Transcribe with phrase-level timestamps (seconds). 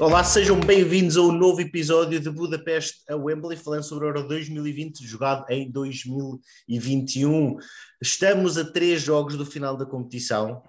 [0.00, 4.26] Olá, sejam bem-vindos a um novo episódio de Budapeste a Wembley, falando sobre o Euro
[4.26, 7.58] 2020, jogado em 2021.
[8.00, 10.62] Estamos a três jogos do final da competição.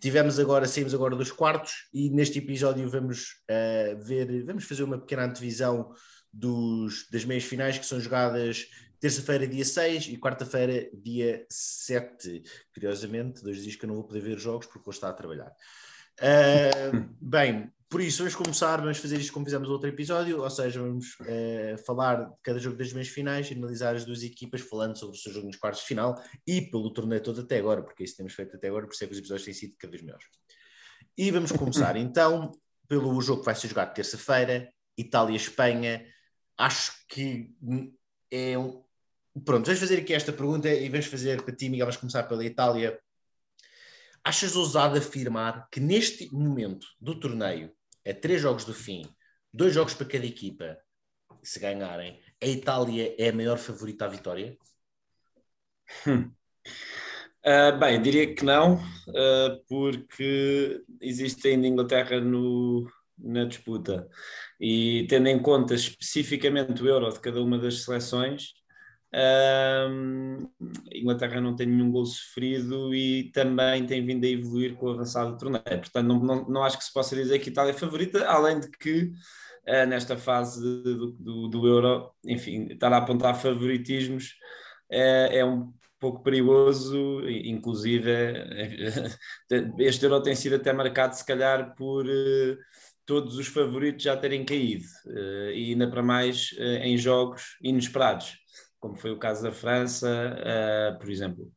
[0.00, 5.00] Tivemos agora, saímos agora dos quartos e neste episódio vamos uh, ver, vamos fazer uma
[5.00, 5.90] pequena antevisão
[6.32, 8.68] dos, das meias finais que são jogadas
[9.00, 12.40] terça-feira, dia 6 e quarta-feira, dia 7.
[12.72, 15.52] Curiosamente, dois dias que eu não vou poder ver jogos porque vou estar a trabalhar.
[16.20, 20.50] Uh, bem, por isso, vamos começar, vamos fazer isto como fizemos no outro episódio, ou
[20.50, 24.98] seja, vamos uh, falar de cada jogo das meias finais, analisar as duas equipas, falando
[24.98, 28.02] sobre o seu jogo nos quartos de final e pelo torneio todo até agora, porque
[28.02, 30.02] isso temos feito até agora, por isso é que os episódios têm sido cada vez
[30.02, 30.26] melhores.
[31.16, 32.50] E vamos começar então
[32.88, 36.06] pelo jogo que vai ser jogado terça-feira, Itália-Espanha.
[36.58, 37.54] Acho que
[38.30, 38.82] é um.
[39.44, 42.44] Pronto, vamos fazer aqui esta pergunta e vamos fazer para ti, Miguel, vamos começar pela
[42.44, 42.98] Itália.
[44.24, 47.70] Achas ousado afirmar que neste momento do torneio
[48.06, 49.04] a três jogos do fim,
[49.52, 50.78] dois jogos para cada equipa,
[51.42, 54.56] se ganharem, a Itália é a maior favorita à vitória?
[56.06, 56.30] Hum.
[57.44, 64.08] Uh, bem, diria que não, uh, porque existe ainda Inglaterra no, na disputa.
[64.60, 68.52] E tendo em conta especificamente o euro de cada uma das seleções,
[69.14, 70.50] um,
[70.92, 75.32] Inglaterra não tem nenhum gol sofrido e também tem vindo a evoluir com o avançado
[75.32, 75.62] do torneio.
[75.64, 78.60] Portanto, não, não, não acho que se possa dizer que a Itália é favorita, além
[78.60, 79.04] de que
[79.68, 84.34] uh, nesta fase do, do, do, Euro, enfim, estar a apontar favoritismos
[84.92, 88.10] uh, é um pouco perigoso, inclusive
[89.78, 92.58] este Euro tem sido até marcado se calhar por uh,
[93.06, 94.84] todos os favoritos já terem caído
[95.54, 96.50] e ainda para mais
[96.82, 98.36] em jogos inesperados
[98.80, 101.52] como foi o caso da França, uh, por exemplo.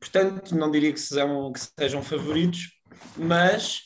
[0.00, 2.70] Portanto, não diria que sejam, que sejam favoritos,
[3.16, 3.82] mas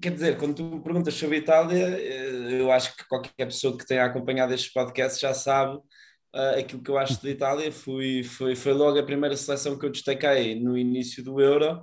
[0.00, 3.76] quer dizer, quando tu me perguntas sobre a Itália, eh, eu acho que qualquer pessoa
[3.76, 7.70] que tenha acompanhado estes podcasts já sabe uh, aquilo que eu acho da Itália.
[7.72, 11.82] Foi, foi, foi logo a primeira seleção que eu destaquei no início do Euro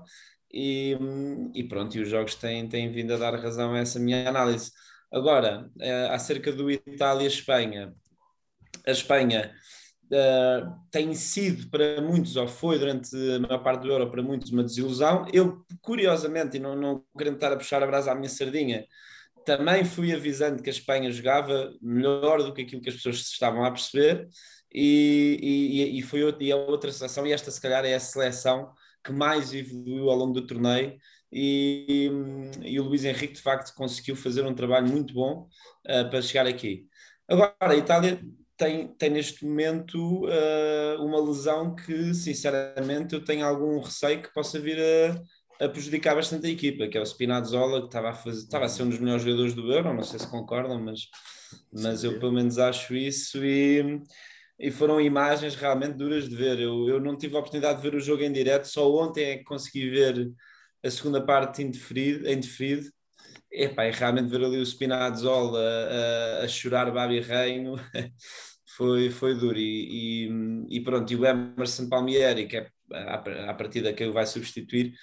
[0.54, 0.98] e,
[1.54, 4.72] e pronto, e os jogos têm, têm vindo a dar razão a essa minha análise.
[5.12, 7.94] Agora, uh, acerca do Itália-Espanha,
[8.86, 9.54] a Espanha
[10.12, 14.52] uh, tem sido para muitos, ou foi durante a maior parte do Euro, para muitos,
[14.52, 15.26] uma desilusão.
[15.34, 18.86] Eu, curiosamente, e não, não querendo estar a puxar a brasa à minha sardinha,
[19.46, 23.34] também fui avisando que a Espanha jogava melhor do que aquilo que as pessoas se
[23.34, 24.28] estavam a perceber,
[24.74, 28.00] e, e, e foi outra, e a outra seleção, e esta se calhar é a
[28.00, 28.72] seleção
[29.04, 30.96] que mais evoluiu ao longo do torneio,
[31.34, 32.10] e,
[32.62, 35.48] e, o Luís Henrique de facto conseguiu fazer um trabalho muito bom
[35.88, 36.88] uh, para chegar aqui.
[37.26, 38.22] Agora, a Itália
[38.62, 44.60] tem, tem neste momento uh, uma lesão que, sinceramente, eu tenho algum receio que possa
[44.60, 48.38] vir a, a prejudicar bastante a equipa, que é o Spinazzola, que estava a, fazer,
[48.38, 51.08] estava a ser um dos melhores jogadores do Euro, não sei se concordam, mas,
[51.74, 54.00] mas eu pelo menos acho isso e,
[54.60, 56.60] e foram imagens realmente duras de ver.
[56.60, 59.38] Eu, eu não tive a oportunidade de ver o jogo em direto, só ontem é
[59.38, 60.32] que consegui ver
[60.84, 62.92] a segunda parte indeferido, indeferido
[63.52, 67.76] Epá, e realmente ver ali o Spinazzola a, a, a chorar Babi Reino
[68.76, 69.58] foi, foi duro.
[69.58, 73.16] E, e, e, pronto, e o Emerson Palmieri, que é a,
[73.50, 74.94] a partida que ele vai substituir,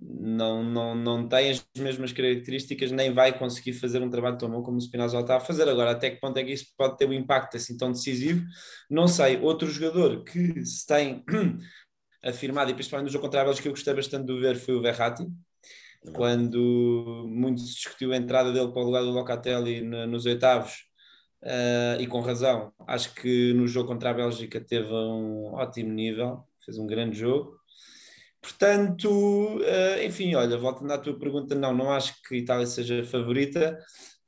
[0.00, 4.62] não, não, não tem as mesmas características, nem vai conseguir fazer um trabalho tão bom
[4.62, 5.68] como o Spinazzola está a fazer.
[5.68, 8.44] Agora, até que ponto é que isso pode ter um impacto assim tão decisivo?
[8.90, 9.38] Não sei.
[9.40, 11.24] Outro jogador que se tem
[12.22, 14.74] afirmado, e principalmente no jogo contra a Bélgica, que eu gostei bastante de ver foi
[14.74, 15.26] o Verratti,
[16.12, 20.85] quando muito se discutiu a entrada dele para o lugar do Locatelli nos oitavos,
[21.46, 22.72] uh, e com razão.
[22.86, 27.56] Acho que no jogo contra a Bélgica teve um ótimo nível, fez um grande jogo.
[28.40, 33.00] Portanto, uh, enfim, olha, voltando à tua pergunta, não, não acho que a Itália seja
[33.00, 33.78] a favorita.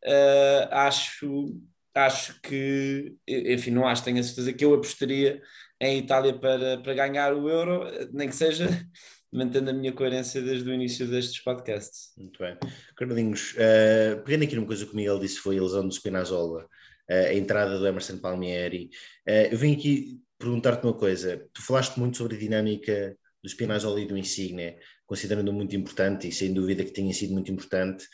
[0.05, 1.61] Uh, acho,
[1.95, 5.43] acho que, enfim, não acho, tenho a certeza que eu apostaria
[5.81, 8.67] em Itália para, para ganhar o Euro, nem que seja
[9.31, 12.12] mantendo a minha coerência desde o início destes podcasts.
[12.17, 12.56] Muito bem.
[12.97, 16.67] Carlinhos, uh, pegando aqui numa coisa que o Miguel disse, foi a lesão do Spinazzola
[17.08, 18.90] a entrada do Emerson Palmieri.
[19.26, 21.44] Eu vim aqui perguntar-te uma coisa.
[21.52, 24.76] Tu falaste muito sobre a dinâmica do Spinazzola e do Insigne,
[25.06, 28.06] considerando muito importante e sem dúvida que tenha sido muito importante.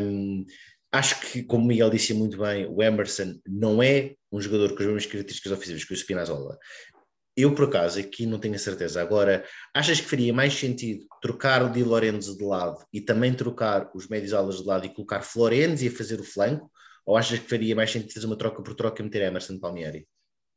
[0.00, 0.44] Um,
[0.92, 4.82] acho que, como o Miguel disse muito bem, o Emerson não é um jogador com
[4.82, 6.58] as mesmas características ofensivas que o Spinazzola.
[7.36, 9.00] Eu, por acaso, aqui não tenho a certeza.
[9.00, 9.44] Agora,
[9.74, 14.08] achas que faria mais sentido trocar o Di Lorenzo de lado e também trocar os
[14.08, 16.70] médios alas de lado e colocar Florenzi a fazer o flanco?
[17.06, 20.06] Ou achas que faria mais sentido fazer uma troca por troca e meter Emerson Palmieri?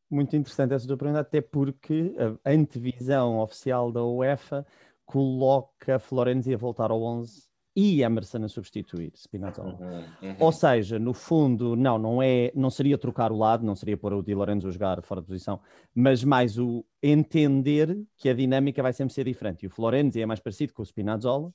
[0.10, 4.66] Muito interessante essa tua pergunta, até porque a antevisão oficial da UEFA
[5.06, 9.78] coloca Florenzi a voltar ao 11 e Emerson a substituir Spinazzola.
[9.80, 10.36] Uhum, uhum.
[10.40, 14.14] Ou seja, no fundo, não, não é, não seria trocar o lado, não seria pôr
[14.14, 15.62] o Di Lorenzo a jogar fora de posição,
[15.94, 19.64] mas mais o entender que a dinâmica vai sempre ser diferente.
[19.64, 21.54] E o Florenzi é mais parecido com o Spinazzola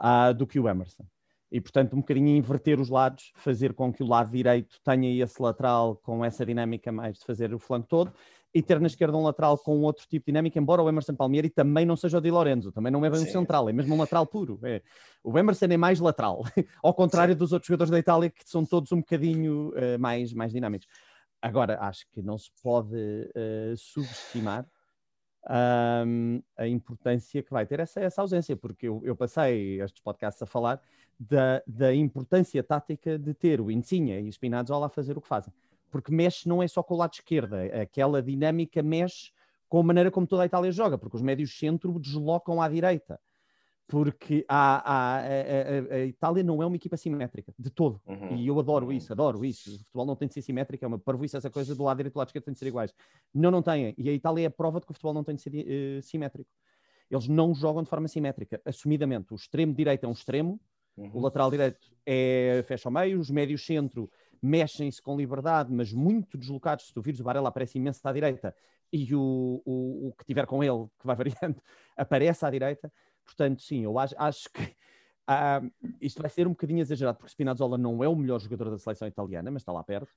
[0.00, 1.04] uh, do que o Emerson.
[1.50, 5.40] E, portanto, um bocadinho inverter os lados, fazer com que o lado direito tenha esse
[5.40, 8.12] lateral com essa dinâmica mais de fazer o flanco todo
[8.54, 11.50] e ter na esquerda um lateral com outro tipo de dinâmica, embora o Emerson Palmieri
[11.50, 13.98] também não seja o Di Lorenzo, também não é bem um central, é mesmo um
[13.98, 14.58] lateral puro.
[14.62, 14.82] É.
[15.22, 16.42] O Emerson é mais lateral,
[16.82, 17.38] ao contrário Sim.
[17.38, 20.88] dos outros jogadores da Itália que são todos um bocadinho uh, mais, mais dinâmicos.
[21.40, 24.66] Agora, acho que não se pode uh, subestimar
[26.06, 30.42] um, a importância que vai ter essa, essa ausência, porque eu, eu passei estes podcasts
[30.42, 30.80] a falar
[31.18, 35.28] da, da importância tática de ter o Insigne e o Spinazzola a fazer o que
[35.28, 35.52] fazem
[35.90, 39.32] porque mexe não é só com o lado esquerdo, aquela dinâmica mexe
[39.68, 43.20] com a maneira como toda a Itália joga, porque os médios centro deslocam à direita.
[43.86, 47.98] Porque a, a, a, a, Itália não é uma equipa simétrica, de todo.
[48.06, 48.36] Uhum.
[48.36, 49.76] E eu adoro isso, adoro isso.
[49.76, 52.12] O futebol não tem de ser simétrico, é uma parvoíce essa coisa do lado direito
[52.12, 52.94] e do lado esquerdo tem de ser iguais.
[53.32, 53.94] Não, não tem.
[53.96, 56.02] E a Itália é a prova de que o futebol não tem de ser uh,
[56.02, 56.50] simétrico.
[57.10, 59.32] Eles não jogam de forma simétrica, assumidamente.
[59.32, 60.60] O extremo direito é um extremo,
[60.98, 61.10] uhum.
[61.14, 64.10] o lateral direito é fecha ao meio, os médios centro
[64.42, 66.86] mexem-se com liberdade, mas muito deslocados.
[66.86, 68.54] Se tu vires, o Varela aparece imenso à direita
[68.92, 71.60] e o, o, o que tiver com ele, que vai variando,
[71.96, 72.92] aparece à direita.
[73.24, 77.76] Portanto, sim, eu acho, acho que uh, isto vai ser um bocadinho exagerado, porque Spinazzola
[77.76, 80.12] não é o melhor jogador da seleção italiana, mas está lá perto.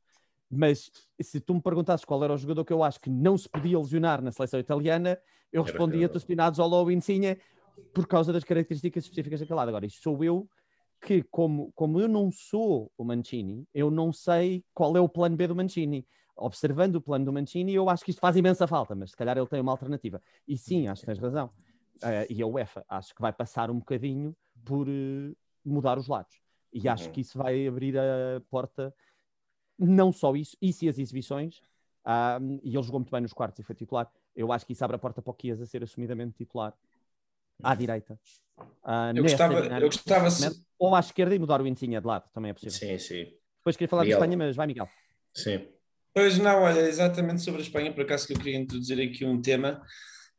[0.50, 3.48] Mas se tu me perguntasses qual era o jogador que eu acho que não se
[3.48, 5.18] podia lesionar na seleção italiana,
[5.52, 7.38] eu respondia-te o Spinazzola ou o Insigne
[7.94, 9.70] por causa das características específicas daquele lado.
[9.70, 10.50] Agora, isto sou eu
[11.02, 15.36] que, como, como eu não sou o Mancini, eu não sei qual é o plano
[15.36, 16.08] B do Mancini.
[16.36, 19.38] Observando o plano do Mancini, eu acho que isto faz imensa falta, mas se calhar
[19.38, 20.22] ele tem uma alternativa.
[20.48, 21.48] E sim, acho que tens razão.
[21.98, 26.40] Uh, e a UEFA acho que vai passar um bocadinho por uh, mudar os lados.
[26.72, 27.12] E acho uhum.
[27.12, 28.94] que isso vai abrir a porta,
[29.78, 31.60] não só isso, isso e as exibições.
[32.06, 34.10] Uh, e ele jogou muito bem nos quartos e foi titular.
[34.36, 36.74] Eu acho que isso abre a porta para o Kias a ser assumidamente titular
[37.64, 38.20] à direita.
[38.60, 40.64] Uh, eu, gostava, eu gostava se...
[40.78, 42.78] Ou à esquerda e mudar o Insigne de lado, também é possível.
[42.78, 43.28] Sim, sim.
[43.58, 44.18] Depois queria falar Miguel.
[44.18, 44.90] de Espanha, mas vai, Miguel.
[45.34, 45.68] Sim.
[46.14, 49.42] Pois não, olha, exatamente sobre a Espanha, por acaso que eu queria introduzir aqui um
[49.42, 49.82] tema,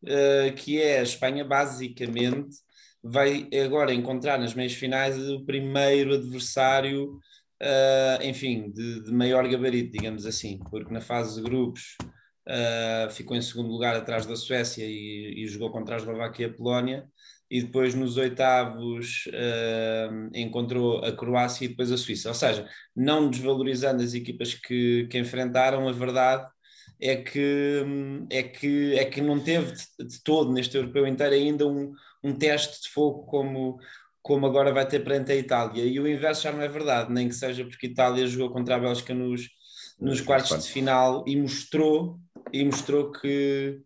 [0.03, 2.57] uh, que é a Espanha basicamente
[3.03, 7.15] vai agora encontrar nas meias finais o primeiro adversário,
[7.61, 11.97] uh, enfim, de, de, maior gabarito, digamos assim, porque na fase de grupos
[12.49, 16.51] uh, ficou em segundo lugar atrás da Suécia e, e jogou contra a Eslováquia e
[16.51, 17.09] a Polónia,
[17.53, 22.31] e depois nos oitavos uh, encontrou a Croácia e depois a Suíça.
[22.31, 22.67] Ou seja,
[22.97, 26.49] não desvalorizando as equipas que, que enfrentaram, a verdade
[26.99, 27.85] é que,
[28.31, 31.93] é que, é que não teve de, de todo neste europeu inteiro ainda um,
[32.25, 33.77] um teste de fogo como,
[34.23, 35.85] como agora vai ter perante a Itália.
[35.85, 38.77] E o inverso já não é verdade, nem que seja porque a Itália jogou contra
[38.77, 39.47] a Bélgica nos,
[40.01, 42.19] nos quartos de final e mostrou,
[42.51, 43.79] e mostrou que,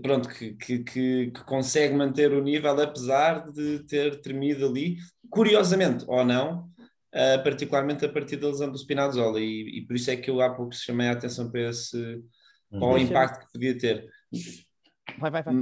[0.00, 4.96] pronto, que, que, que, que, consegue manter o nível apesar de ter tremido ali,
[5.30, 6.68] curiosamente ou não,
[7.14, 10.40] uh, particularmente a partir da lesão do Spinazzola e, e, por isso é que eu
[10.40, 11.96] há pouco chamei a atenção para esse
[12.70, 12.80] uhum.
[12.80, 14.08] para o impacto que podia ter.
[15.18, 15.54] Vai, vai, vai.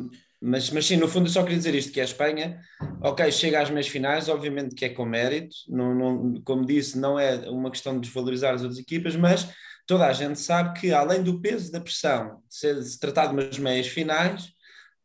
[0.42, 2.60] Mas, mas sim, no fundo eu só queria dizer isto, que é a Espanha,
[3.02, 7.18] ok, chega às meias finais, obviamente que é com mérito, não, não, como disse, não
[7.18, 9.52] é uma questão de desvalorizar as outras equipas, mas
[9.86, 13.26] toda a gente sabe que, além do peso da pressão de, ser, de se tratar
[13.26, 14.52] de umas meias finais,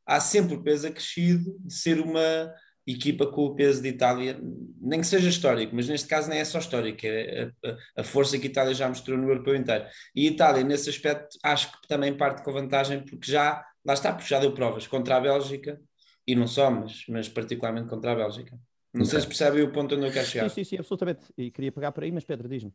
[0.06, 2.54] há sempre o peso acrescido de ser uma
[2.88, 4.40] equipa com o peso de Itália,
[4.80, 8.38] nem que seja histórico, mas neste caso nem é só histórico, é a, a, força
[8.38, 9.86] que a Itália já mostrou no europeu inteiro.
[10.16, 14.14] E a Itália, nesse aspecto, acho que também parte com vantagem, porque já, lá está,
[14.14, 15.82] porque já deu provas contra a Bélgica,
[16.28, 18.52] e não só, mas, mas particularmente contra a Bélgica.
[18.94, 19.12] Não okay.
[19.12, 20.50] sei se percebe o ponto onde eu quero chegar.
[20.50, 21.22] Sim, sim, sim, absolutamente.
[21.38, 22.72] E queria pegar por aí, mas Pedro, diz-me.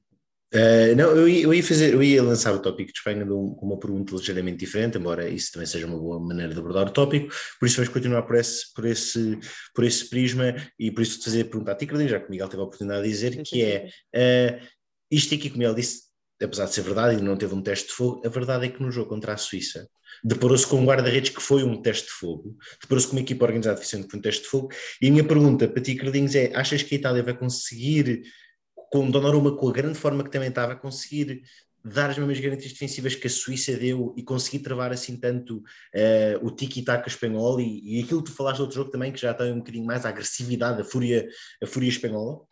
[0.52, 3.56] Uh, não, eu ia, eu ia, fazer, eu ia lançar o tópico de Espanha com
[3.62, 7.32] uma pergunta ligeiramente diferente, embora isso também seja uma boa maneira de abordar o tópico,
[7.60, 9.38] por isso vamos continuar por esse, por esse,
[9.72, 12.48] por esse prisma e por isso fazer a pergunta a ti, já que o Miguel
[12.48, 14.66] teve a oportunidade de dizer, que é uh,
[15.08, 16.10] isto aqui, como ele disse,
[16.42, 18.82] apesar de ser verdade e não teve um teste de fogo, a verdade é que
[18.82, 19.88] no jogo contra a Suíça
[20.24, 23.78] deparou-se com um guarda-redes que foi um teste de fogo, deparou-se com uma equipa organizada
[23.78, 24.68] eficiente que foi um teste de fogo,
[25.00, 28.22] e a minha pergunta para ti, Carlinhos, é: achas que a Itália vai conseguir
[28.90, 31.42] com Donnarumma com a grande forma que também estava a conseguir
[31.82, 36.46] dar as mesmas garantias defensivas que a Suíça deu e conseguir travar assim tanto uh,
[36.46, 39.32] o tiki-taka espanhol e, e, aquilo que tu falaste do outro jogo também, que já
[39.32, 41.26] tem um bocadinho mais a agressividade, a fúria,
[41.62, 42.42] a fúria espanhola?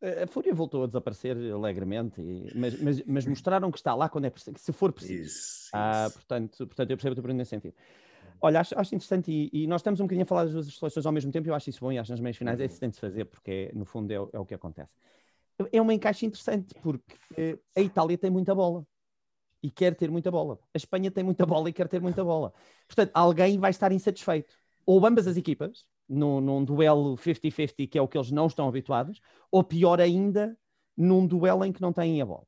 [0.00, 2.20] A fúria voltou a desaparecer alegremente,
[2.54, 5.24] mas, mas, mas, mostraram que está lá quando é preciso, se for preciso.
[5.24, 7.74] Isso, ah, Portanto, portanto, eu percebo o teu nesse sentido.
[8.40, 11.04] Olha, acho, acho interessante e, e, nós estamos um bocadinho a falar das duas seleções
[11.04, 12.74] ao mesmo tempo e eu acho isso bom e acho nas meias finais é isso
[12.74, 14.92] que tem de se fazer porque no fundo é, é, o que acontece.
[15.72, 18.86] É uma encaixe interessante porque eh, a Itália tem muita bola
[19.62, 20.58] e quer ter muita bola.
[20.72, 22.52] A Espanha tem muita bola e quer ter muita bola.
[22.86, 24.54] Portanto, alguém vai estar insatisfeito.
[24.86, 28.68] Ou ambas as equipas, num, num duelo 50-50, que é o que eles não estão
[28.68, 30.56] habituados, ou pior ainda,
[30.96, 32.46] num duelo em que não têm a bola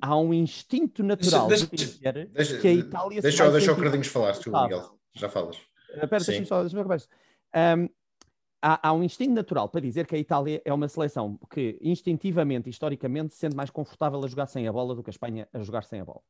[0.00, 3.76] há um instinto natural deixa, de dizer deixa, que a Itália deixa, se deixa o
[3.76, 5.56] Cardinhos falar, tu, Miguel, já falas.
[5.88, 7.88] Espera, deixa-me só, deixa um,
[8.62, 12.68] há, há um instinto natural para dizer que a Itália é uma seleção que instintivamente,
[12.68, 15.60] historicamente, se sente mais confortável a jogar sem a bola do que a Espanha a
[15.62, 16.22] jogar sem a bola.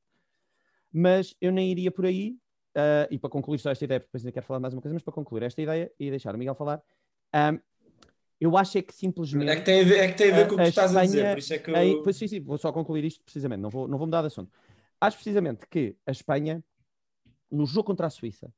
[0.92, 2.36] Mas eu nem iria por aí,
[2.76, 4.94] uh, e para concluir só esta ideia, porque depois ainda quero falar mais uma coisa,
[4.94, 6.82] mas para concluir esta ideia e deixar o Miguel falar,
[7.34, 7.58] um,
[8.40, 9.50] eu acho é que simplesmente.
[9.50, 11.04] É que tem a ver, é que tem a ver com o que estás Espanha,
[11.04, 11.76] a dizer, por isso é que eu.
[11.76, 14.28] Aí, pois sim, sim, vou só concluir isto precisamente, não vou, não vou mudar de
[14.28, 14.50] assunto.
[15.00, 16.64] Acho precisamente que a Espanha,
[17.50, 18.52] no jogo contra a Suíça,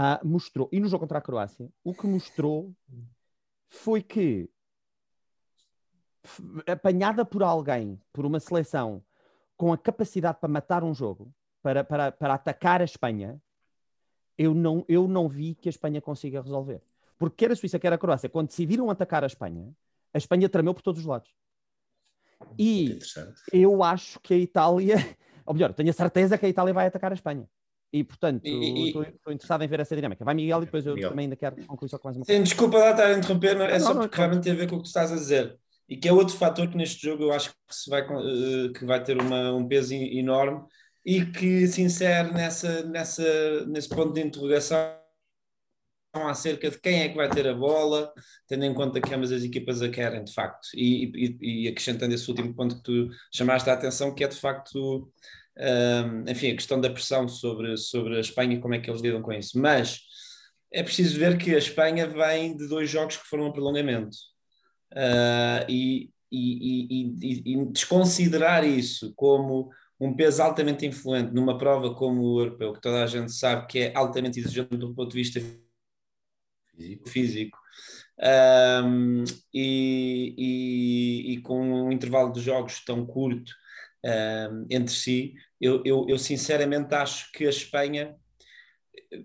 [0.00, 2.72] ah, mostrou, e no jogo contra a Croácia, o que mostrou
[3.68, 4.48] foi que,
[6.68, 9.02] apanhada por alguém, por uma seleção
[9.56, 13.42] com a capacidade para matar um jogo, para, para, para atacar a Espanha,
[14.38, 16.80] eu não, eu não vi que a Espanha consiga resolver.
[17.18, 19.74] Porque quer a Suíça, quer a Croácia, quando decidiram atacar a Espanha,
[20.14, 21.34] a Espanha tremeu por todos os lados.
[22.56, 23.00] E
[23.52, 24.94] eu acho que a Itália,
[25.44, 27.50] ou melhor, tenho a certeza que a Itália vai atacar a Espanha.
[27.92, 30.24] E, portanto, estou interessado em ver essa dinâmica.
[30.24, 31.10] Vai, Miguel, e depois eu Miguel.
[31.10, 32.38] também ainda quero concluir só com mais uma coisa.
[32.38, 34.56] Sim, desculpa lá estar a interromper, é não, só não, porque não, realmente tem a
[34.56, 35.58] ver com o que tu estás a dizer.
[35.88, 38.84] E que é outro fator que neste jogo eu acho que, se vai, eh, que
[38.84, 40.62] vai ter uma, um peso enorme
[41.04, 44.98] e que se insere nessa, nessa, nesse ponto de interrogação
[46.12, 48.12] acerca de quem é que vai ter a bola,
[48.46, 50.68] tendo em conta que ambas as equipas a querem, de facto.
[50.74, 54.36] E, e, e acrescentando esse último ponto que tu chamaste a atenção, que é de
[54.36, 55.10] facto,
[56.26, 59.22] enfim, a questão da pressão sobre, sobre a Espanha e como é que eles lidam
[59.22, 59.58] com isso.
[59.58, 60.00] Mas
[60.72, 64.16] é preciso ver que a Espanha vem de dois jogos que foram a prolongamento.
[64.92, 72.40] Uh, e, e, e, desconsiderar isso como um peso altamente influente numa prova como o
[72.40, 75.40] europeu, que toda a gente sabe que é altamente exigente do ponto de vista
[76.74, 77.58] físico, físico.
[78.20, 79.24] Um,
[79.54, 83.52] e, e, e, com um intervalo de jogos tão curto
[84.70, 88.16] entre si, eu, eu, eu, sinceramente acho que a Espanha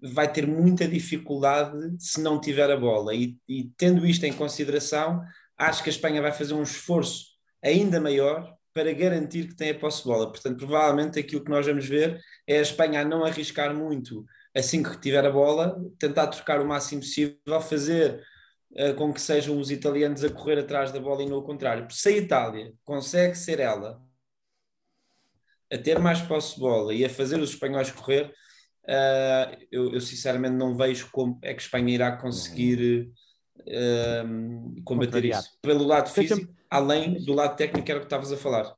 [0.01, 3.13] vai ter muita dificuldade se não tiver a bola.
[3.13, 5.21] E, e tendo isto em consideração,
[5.57, 9.79] acho que a Espanha vai fazer um esforço ainda maior para garantir que tem a
[9.79, 10.31] posse de bola.
[10.31, 14.25] Portanto, provavelmente aquilo que nós vamos ver é a Espanha a não arriscar muito
[14.55, 18.23] assim que tiver a bola, tentar trocar o máximo possível, fazer
[18.73, 21.87] uh, com que sejam os italianos a correr atrás da bola e não o contrário.
[21.89, 23.99] se a Itália consegue ser ela
[25.73, 28.31] a ter mais posse de bola e a fazer os espanhóis correr,
[28.85, 33.11] uh, eu, eu, sinceramente não vejo como é que a Espanha irá conseguir
[33.59, 35.57] uh, combater isso.
[35.61, 38.75] Pelo lado físico, além do lado técnico, era o que estavas a falar.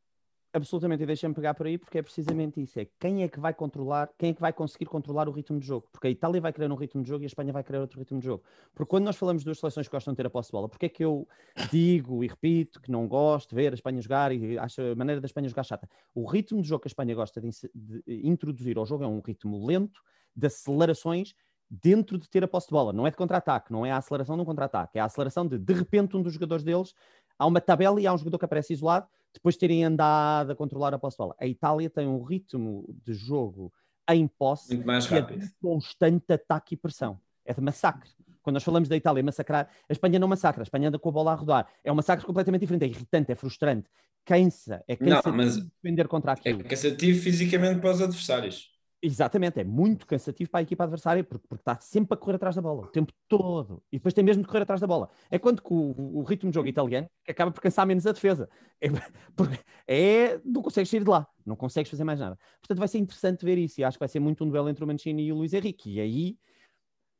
[0.55, 3.53] Absolutamente, e deixa-me pegar por aí porque é precisamente isso: é quem é que vai
[3.53, 5.85] controlar, quem é que vai conseguir controlar o ritmo de jogo?
[5.91, 7.99] Porque a Itália vai querer um ritmo de jogo e a Espanha vai querer outro
[7.99, 8.41] ritmo de jogo.
[8.73, 10.69] Porque quando nós falamos de duas seleções que gostam de ter a posse de bola,
[10.69, 11.27] porque é que eu
[11.69, 15.19] digo e repito que não gosto de ver a Espanha jogar e acho a maneira
[15.19, 15.89] da Espanha jogar chata?
[16.13, 19.19] O ritmo de jogo que a Espanha gosta de, de introduzir ao jogo é um
[19.19, 19.99] ritmo lento,
[20.33, 21.35] de acelerações
[21.69, 22.93] dentro de ter a posse de bola.
[22.93, 25.57] Não é de contra-ataque, não é a aceleração de um contra-ataque, é a aceleração de,
[25.57, 26.93] de repente, um dos jogadores deles
[27.37, 29.05] há uma tabela e há um jogador que aparece isolado
[29.35, 31.35] depois de terem andado a controlar a posse de bola.
[31.39, 33.71] A Itália tem um ritmo de jogo
[34.09, 35.43] em posse Muito mais que rápido.
[35.43, 37.19] é de constante ataque e pressão.
[37.43, 38.09] É de massacre.
[38.41, 41.11] Quando nós falamos da Itália massacrar, a Espanha não massacra, a Espanha anda com a
[41.11, 41.67] bola a rodar.
[41.83, 43.89] É um massacre completamente diferente, é irritante, é frustrante,
[44.23, 46.61] cansa, é cansativo não, mas defender contra aquilo.
[46.61, 48.74] É cansativo fisicamente para os adversários.
[49.05, 52.55] Exatamente, é muito cansativo para a equipa adversária porque, porque está sempre a correr atrás
[52.55, 53.83] da bola, o tempo todo.
[53.91, 55.11] E depois tem mesmo de correr atrás da bola.
[55.29, 58.49] É quando que o, o ritmo de jogo italiano acaba por cansar menos a defesa.
[58.81, 58.87] É,
[59.37, 62.35] porque é, não consegues sair de lá, não consegues fazer mais nada.
[62.59, 64.83] Portanto, vai ser interessante ver isso e acho que vai ser muito um duelo entre
[64.83, 65.93] o Mancini e o Luís Henrique.
[65.93, 66.37] E aí,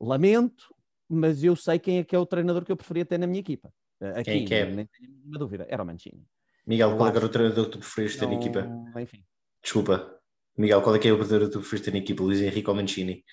[0.02, 0.74] lamento,
[1.08, 3.42] mas eu sei quem é que é o treinador que eu preferia ter na minha
[3.42, 3.72] equipa.
[4.02, 4.66] Aqui, quem que é?
[4.66, 6.26] Nem tenho nenhuma dúvida, era o Mancini.
[6.66, 8.68] Miguel, qual é era o treinador que tu preferias ter na equipa?
[9.00, 9.24] Enfim.
[9.62, 10.15] Desculpa.
[10.58, 12.24] Miguel, qual é que é o verdadeiro que tu preferes ter na equipa?
[12.24, 13.24] Luís Henrique ou Mancini?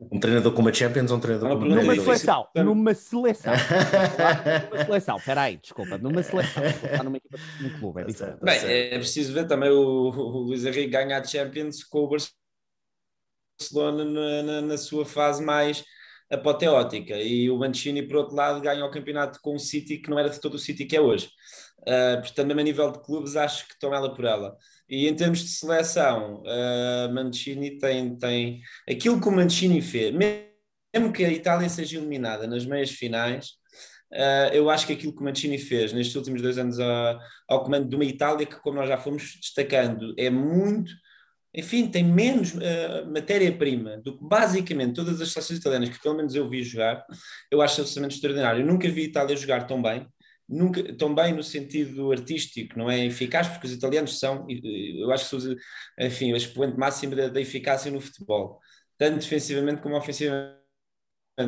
[0.00, 3.52] Um treinador com uma Champions ou um treinador com uma Numa seleção, numa seleção.
[4.70, 6.64] numa seleção, espera aí, desculpa, numa seleção.
[6.64, 8.38] Está numa equipa num clube, é diferente.
[8.40, 12.08] Bem, é preciso ver também o, o Luís Henrique ganhar a Champions com o
[13.60, 15.84] Barcelona na, na, na, sua fase mais
[16.30, 17.16] apoteótica.
[17.16, 20.30] E o Mancini, por outro lado, ganha o campeonato com o City, que não era
[20.30, 21.28] de todo o City que é hoje.
[21.80, 24.56] Uh, portanto, mesmo a nível de clubes, acho que estão ela por ela.
[24.88, 31.12] E em termos de seleção, uh, Mancini tem, tem aquilo que o Mancini fez, mesmo
[31.12, 33.48] que a Itália seja eliminada nas meias finais,
[34.12, 36.78] uh, eu acho que aquilo que o Mancini fez nestes últimos dois anos
[37.48, 40.92] ao comando de uma Itália que, como nós já fomos destacando, é muito
[41.54, 46.34] enfim, tem menos uh, matéria-prima do que basicamente todas as seleções italianas que pelo menos
[46.34, 47.04] eu vi jogar,
[47.50, 48.60] eu acho absolutamente extraordinário.
[48.60, 50.06] Eu nunca vi a Itália jogar tão bem,
[50.48, 55.28] nunca, tão bem no sentido artístico, não é eficaz, porque os italianos são, eu acho
[55.28, 55.56] que são,
[55.98, 58.58] enfim, o expoente máximo da, da eficácia no futebol,
[58.96, 60.56] tanto defensivamente como ofensivamente.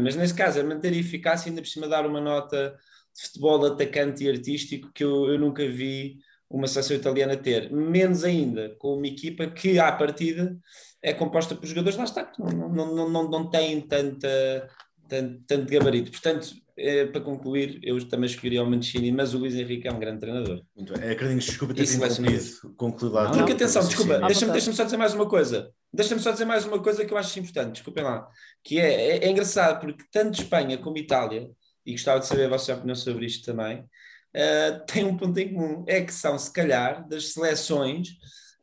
[0.02, 2.76] Mas nesse caso, é manter a eficácia ainda por cima dar uma nota
[3.14, 8.24] de futebol atacante e artístico que eu, eu nunca vi uma seleção italiana ter, menos
[8.24, 10.56] ainda com uma equipa que, à partida,
[11.02, 14.68] é composta por jogadores, lá está, não, não, não, não têm tanta,
[15.08, 16.10] tanto, tanto gabarito.
[16.10, 16.48] Portanto,
[16.80, 20.20] é, para concluir, eu também escolheria o Mancini, mas o Luís Henrique é um grande
[20.20, 20.62] treinador.
[20.74, 21.08] Muito bem.
[21.08, 22.74] É, Carlinhos, desculpa ter interrompido.
[22.76, 23.30] Concluí lá.
[23.30, 25.70] Porque, atenção, desculpa, deixa-me deixa só dizer mais uma coisa.
[25.92, 28.26] Deixa-me só dizer mais uma coisa que eu acho importante, desculpem lá.
[28.64, 31.50] Que é, é, é engraçado, porque tanto Espanha como Itália,
[31.84, 35.52] e gostava de saber a vossa opinião sobre isto também, uh, têm um ponto em
[35.52, 38.08] comum, é que são, se calhar, das seleções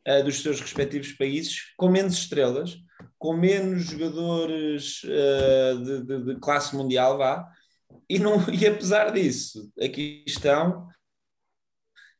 [0.06, 2.76] uh, dos seus respectivos países com menos estrelas,
[3.18, 7.46] com menos jogadores uh, de, de, de, classe mundial, vá,
[8.08, 10.88] e, não, e apesar disso, aqui estão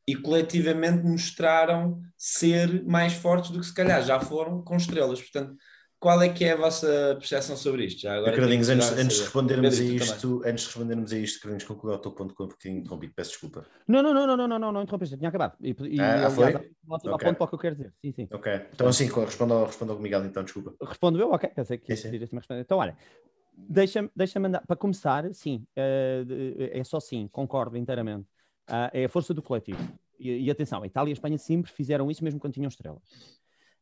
[0.06, 5.20] e coletivamente mostraram ser mais fortes do que se calhar já foram com estrelas.
[5.20, 5.54] Portanto,
[6.00, 8.02] qual é que é a vossa percepção sobre isto?
[8.02, 11.64] Já agora Carlinhos, antes, antes, de respondermos a isto, antes de respondermos a isto, Carlinhos,
[11.64, 13.66] conclui o teu ponto com porque interrompido, peço desculpa.
[13.86, 15.56] Não, não, não, não, não, não, não, não interrompeste, tinha acabado.
[15.60, 16.54] E, e ah, aliás, foi?
[16.54, 16.70] Okay.
[16.86, 17.92] ponto para o que eu quero dizer.
[18.00, 18.28] Sim, sim.
[18.32, 20.74] Ok, então assim, responda ao, responda ao Miguel então, desculpa.
[20.80, 21.32] Respondo eu?
[21.32, 22.18] Ok, pensei que sim, sim.
[22.18, 22.62] responder.
[22.62, 22.96] Então, olha,
[23.68, 28.28] deixa-me deixa para começar, sim, uh, é só sim, concordo inteiramente.
[28.68, 29.78] Uh, é a força do coletivo.
[30.18, 33.02] E, e atenção, a Itália e a Espanha sempre fizeram isso mesmo quando tinham estrelas.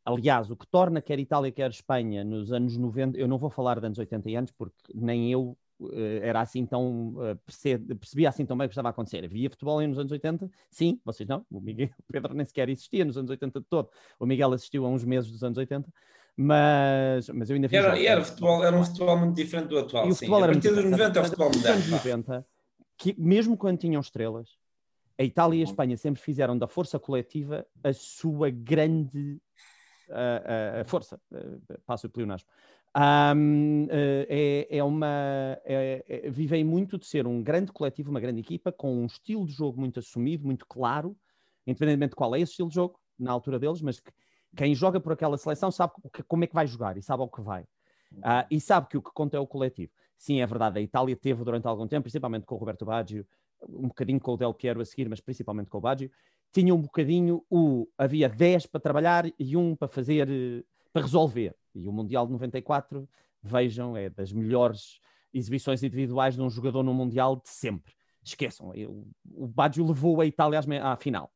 [0.05, 3.81] Aliás, o que torna quer Itália, quer Espanha nos anos 90, eu não vou falar
[3.81, 5.91] de anos 80 e antes, porque nem eu uh,
[6.23, 7.37] era assim tão, uh,
[7.99, 9.25] percebia assim tão bem o que estava a acontecer.
[9.25, 10.49] Havia futebol nos anos 80?
[10.71, 11.45] Sim, vocês não.
[11.51, 13.91] O, Miguel, o Pedro nem sequer existia nos anos 80 de todo.
[14.19, 15.93] O Miguel assistiu a uns meses dos anos 80.
[16.37, 17.79] Mas, mas eu ainda fiz.
[17.79, 20.07] Era, era, futebol, era um futebol muito diferente do atual.
[20.07, 20.45] E o futebol sim.
[20.45, 21.79] era a partir dos 90 é o futebol moderno.
[21.79, 22.47] Nos 90,
[22.99, 24.51] que, mesmo quando tinham estrelas,
[25.19, 29.41] a Itália e a Espanha sempre fizeram da força coletiva a sua grande
[30.11, 31.21] a, a, força,
[31.85, 32.49] passo o pleonasmo.
[33.37, 35.59] Um, é, é, uma.
[35.65, 39.47] É, é, vivem muito de ser um grande coletivo, uma grande equipa, com um estilo
[39.47, 41.15] de jogo muito assumido, muito claro,
[41.67, 44.11] independentemente de qual é esse estilo de jogo, na altura deles, mas que,
[44.55, 45.93] quem joga por aquela seleção sabe
[46.29, 47.63] como é que vai jogar e sabe ao que vai.
[48.13, 49.93] Uh, e sabe que o que conta é o coletivo.
[50.17, 53.27] Sim, é verdade, a Itália teve durante algum tempo, principalmente com o Roberto Baggio,
[53.69, 56.11] um bocadinho com o Del Piero a seguir, mas principalmente com o Baggio,
[56.53, 60.29] tinha um bocadinho o havia 10 para trabalhar e um para fazer
[60.93, 61.55] para resolver.
[61.75, 63.07] E o Mundial de 94,
[63.43, 64.99] vejam, é das melhores
[65.33, 67.93] exibições individuais de um jogador no Mundial de sempre.
[68.25, 71.31] Esqueçam, eu, o Baggio levou a Itália à final.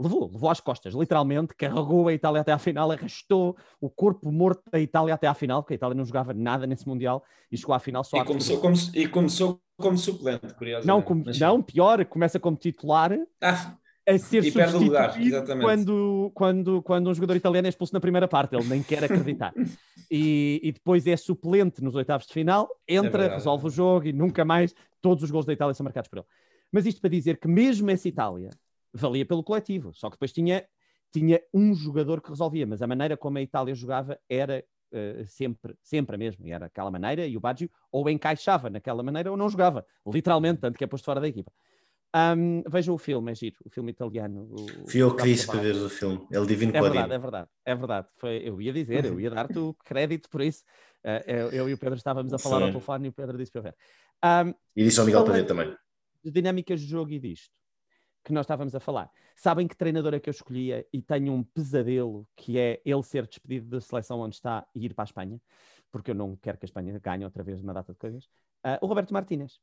[0.00, 4.62] Levou, levou às costas, literalmente, carregou a Itália até à final, arrastou o corpo morto
[4.70, 7.74] da Itália até à final, porque a Itália não jogava nada nesse Mundial e chegou
[7.74, 10.86] à final só e começou, como, e começou como suplente, curiosamente.
[10.86, 13.12] Não, como, não, pior, começa como titular.
[13.42, 13.76] Ah,
[14.08, 15.14] a ser e substituído lugar,
[15.60, 19.52] quando, quando, quando um jogador italiano é expulso na primeira parte, ele nem quer acreditar.
[20.10, 24.12] e, e depois é suplente nos oitavos de final, entra, é resolve o jogo e
[24.12, 26.26] nunca mais todos os gols da Itália são marcados por ele.
[26.72, 28.50] Mas isto para dizer que mesmo essa Itália
[28.92, 30.66] valia pelo coletivo, só que depois tinha,
[31.12, 35.76] tinha um jogador que resolvia, mas a maneira como a Itália jogava era Uh, sempre,
[35.84, 39.36] sempre a mesma, e era aquela maneira, e o Baggio ou encaixava naquela maneira ou
[39.36, 41.52] não jogava, literalmente, tanto que é posto fora da equipa.
[42.12, 44.48] Um, vejam o filme, é giro, o filme italiano.
[44.50, 47.48] O, Fui eu que disse para ver o filme, ele Divino É verdade, é verdade,
[47.64, 48.08] é verdade.
[48.16, 50.64] Foi, eu ia dizer, eu ia dar-te o crédito por isso.
[51.04, 52.64] Uh, eu, eu, e o Pedro estávamos a falar Sim.
[52.64, 53.76] ao telefone e o Pedro disse para eu ver.
[54.24, 55.72] Um, e disse ao Miguel para ver também.
[56.24, 57.59] De dinâmicas de jogo e disto
[58.24, 59.10] que nós estávamos a falar.
[59.34, 63.26] Sabem que treinador é que eu escolhia e tenho um pesadelo que é ele ser
[63.26, 65.40] despedido da seleção onde está e ir para a Espanha,
[65.90, 68.24] porque eu não quero que a Espanha ganhe outra vez uma data de coisas.
[68.64, 69.58] Uh, o Roberto Martínez.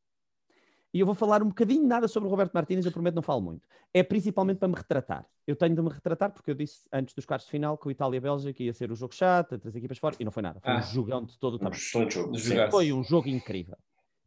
[0.94, 3.42] E eu vou falar um bocadinho nada sobre o Roberto Martínez, eu prometo não falo
[3.42, 3.68] muito.
[3.94, 5.28] É principalmente para me retratar.
[5.46, 7.92] Eu tenho de me retratar porque eu disse antes dos quartos de final que o
[7.92, 10.60] Itália-Bélgica ia ser o jogo chato, as equipas fora, e não foi nada.
[10.60, 11.76] Foi ah, um jogão de todo o tamanho.
[11.76, 13.78] Um foi um jogo incrível.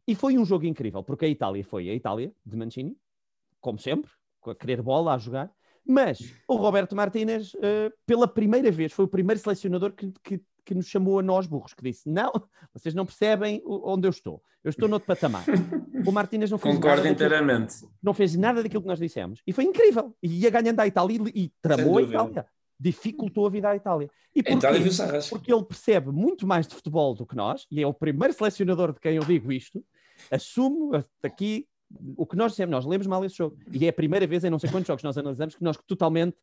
[0.07, 2.97] E foi um jogo incrível, porque a Itália foi a Itália, de Mancini,
[3.59, 4.11] como sempre,
[4.49, 5.51] a querer bola, a jogar.
[5.85, 10.75] Mas o Roberto Martínez, uh, pela primeira vez, foi o primeiro selecionador que, que que
[10.75, 12.31] nos chamou a nós burros, que disse: Não,
[12.73, 14.41] vocês não percebem onde eu estou.
[14.63, 15.43] Eu estou noutro patamar.
[16.03, 17.73] O Martínez não fez Concordo nada inteiramente.
[17.73, 19.39] Daquilo, não fez nada daquilo que nós dissemos.
[19.45, 20.15] E foi incrível.
[20.19, 22.45] E ia ganhando a Itália e, e tramou a Itália.
[22.79, 24.09] Dificultou a vida à Itália.
[24.35, 24.57] E porquê?
[24.57, 24.81] Itália
[25.29, 28.93] Porque ele percebe muito mais de futebol do que nós, e é o primeiro selecionador
[28.93, 29.85] de quem eu digo isto.
[30.31, 31.67] Assumo aqui
[32.15, 33.57] o que nós dissemos, nós lemos mal esse jogo.
[33.71, 36.37] E é a primeira vez em não sei quantos jogos nós analisamos que nós totalmente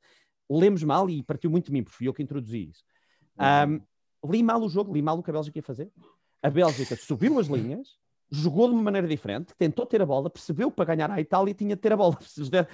[0.50, 2.84] lemos mal e partiu muito de mim, porque fui eu que introduzi isso.
[3.38, 3.80] Um,
[4.30, 5.90] li mal o jogo, li mal o que a Bélgica ia fazer.
[6.42, 7.96] A Bélgica subiu as linhas,
[8.30, 11.54] jogou de uma maneira diferente, tentou ter a bola, percebeu que para ganhar a Itália
[11.54, 12.16] tinha de ter a bola.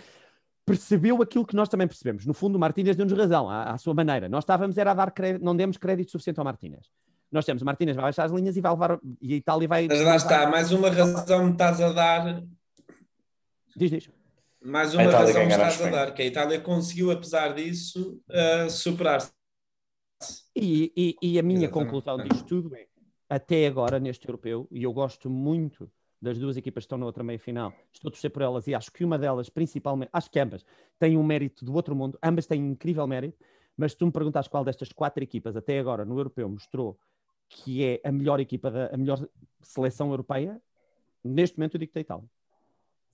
[0.66, 2.24] Percebeu aquilo que nós também percebemos.
[2.24, 4.30] No fundo, o Martínez deu-nos razão, à, à, sua maneira.
[4.30, 6.86] Nós estávamos era a dar crédito, não demos crédito suficiente ao Martínez.
[7.30, 9.86] Nós temos, Martínez vai baixar as linhas e vai levar, e a Itália vai...
[9.86, 12.42] Mas lá está, mais uma razão me estás a dar...
[13.76, 14.10] Diz, diz.
[14.62, 19.32] Mais uma razão me estás a dar, que a Itália conseguiu, apesar disso, uh, superar-se.
[20.56, 21.90] E, e, e, a minha Exatamente.
[21.90, 22.86] conclusão disto tudo é,
[23.28, 25.90] até agora neste europeu, e eu gosto muito
[26.22, 28.90] das duas equipas que estão na outra meia-final, estou a torcer por elas e acho
[28.90, 30.64] que uma delas, principalmente, acho que ambas,
[30.98, 33.36] tem um mérito do outro mundo, ambas têm um incrível mérito,
[33.76, 36.98] mas se tu me perguntas qual destas quatro equipas até agora no europeu mostrou
[37.48, 39.28] que é a melhor equipa, da, a melhor
[39.60, 40.58] seleção europeia,
[41.22, 42.30] neste momento eu digo que é a Itália.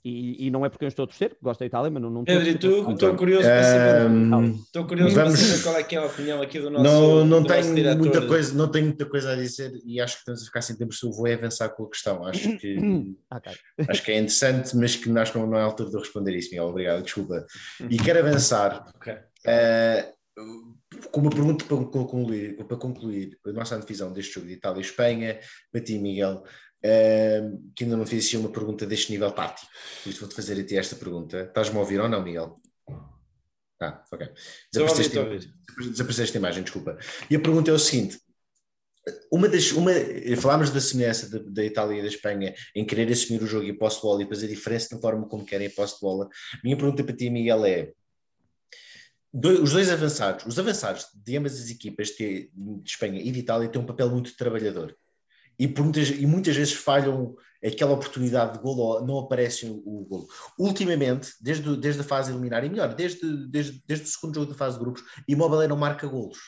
[0.02, 2.24] E, e, não é porque eu estou a torcer, gosto da Itália, mas não, não
[2.24, 5.94] Pedro, e tu, estou curioso para saber, estou curioso vamos, para saber qual é que
[5.94, 8.86] é a opinião aqui do nosso Não, não do tenho nosso muita coisa, não tenho
[8.86, 11.30] muita coisa a dizer e acho que estamos a ficar sem tempo, se eu vou
[11.30, 12.24] avançar com a questão.
[12.24, 12.78] Acho que,
[13.30, 13.52] okay.
[13.86, 16.00] acho que é interessante, mas que acho que não, não é a altura de eu
[16.00, 16.68] responder isso, Miguel.
[16.68, 17.44] Obrigado, desculpa.
[17.90, 19.14] E quero avançar okay.
[19.14, 24.78] uh, com uma pergunta para concluir, para concluir a nossa divisão deste jogo de Itália
[24.78, 25.38] e Espanha,
[25.70, 26.42] para ti, Miguel
[26.84, 29.70] uh, que ainda não fiz assim uma pergunta deste nível tático.
[30.02, 31.42] Por isso vou-te fazer a ti esta pergunta.
[31.42, 32.60] Estás-me a ouvir ou não, Miguel?
[33.80, 34.28] Ah, ok.
[34.72, 35.52] Desapareceste,
[35.90, 36.98] desapareceste a imagem, desculpa.
[37.30, 38.20] E a pergunta é o seguinte:
[39.32, 39.92] uma das, uma,
[40.38, 43.96] falámos da semelhança da, Itália e da Espanha em querer assumir o jogo e posse
[43.96, 46.28] de bola e fazer diferença na forma como querem a posse de bola.
[46.62, 47.92] Minha pergunta para ti, Miguel, é:
[49.32, 53.68] os dois avançados, os avançados de ambas as equipas de, de Espanha e de Itália
[53.70, 54.94] têm um papel muito trabalhador
[55.61, 60.27] e, muitas, e muitas vezes falham aquela oportunidade de golo, não aparece o, golo.
[60.59, 64.57] Ultimamente, desde, desde a fase eliminar, e melhor, desde, desde, desde o segundo jogo da
[64.57, 66.38] fase de grupos, Immobile não marca golos.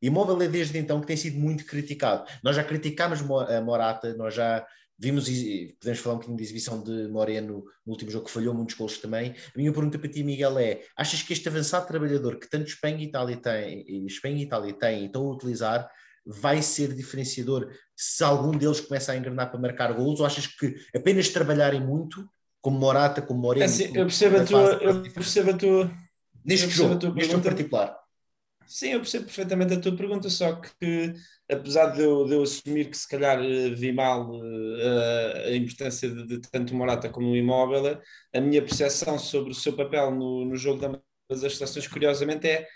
[0.00, 2.24] Immobile desde então que tem sido muito criticado.
[2.44, 4.64] Nós já criticámos a Morata, nós já
[4.96, 5.24] vimos,
[5.80, 8.98] podemos falar um bocadinho de exibição de Moreno no último jogo que falhou muitos golos
[8.98, 9.34] também.
[9.52, 12.98] A minha pergunta para ti, Miguel, é: achas que este avançado trabalhador que tanto Espanha
[12.98, 15.90] e Itália têm, Espanha e Itália têm e estão a utilizar,
[16.30, 20.20] vai ser diferenciador se algum deles começa a engrenar para marcar golos?
[20.20, 22.28] Ou achas que apenas trabalharem muito,
[22.60, 23.64] como Morata, como Moreno...
[23.64, 25.90] É assim, eu, percebo a tua, eu percebo a tua...
[26.44, 28.00] Neste jogo, neste jogo particular.
[28.66, 31.12] Sim, eu percebo perfeitamente a tua pergunta, só que
[31.50, 36.08] apesar de eu, de eu assumir que se calhar eh, vi mal uh, a importância
[36.08, 38.00] de, de, tanto Morata como o Imóvel,
[38.32, 42.66] a minha percepção sobre o seu papel no, no jogo das estações, curiosamente, é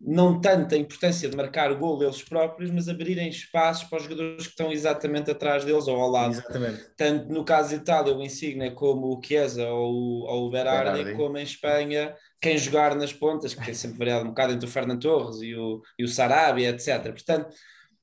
[0.00, 4.04] não tanto a importância de marcar o gol deles próprios, mas abrirem espaços para os
[4.04, 6.32] jogadores que estão exatamente atrás deles ou ao lado.
[6.32, 6.90] Exatamente.
[6.96, 11.16] Tanto no caso de Itália, o Insigne como o Chiesa ou, ou o Berardi, Berardi,
[11.16, 14.70] como em Espanha, quem jogar nas pontas, que tem sempre variado um bocado entre o
[14.70, 17.04] Fernando Torres e o, e o Sarabia, etc.
[17.04, 17.54] Portanto,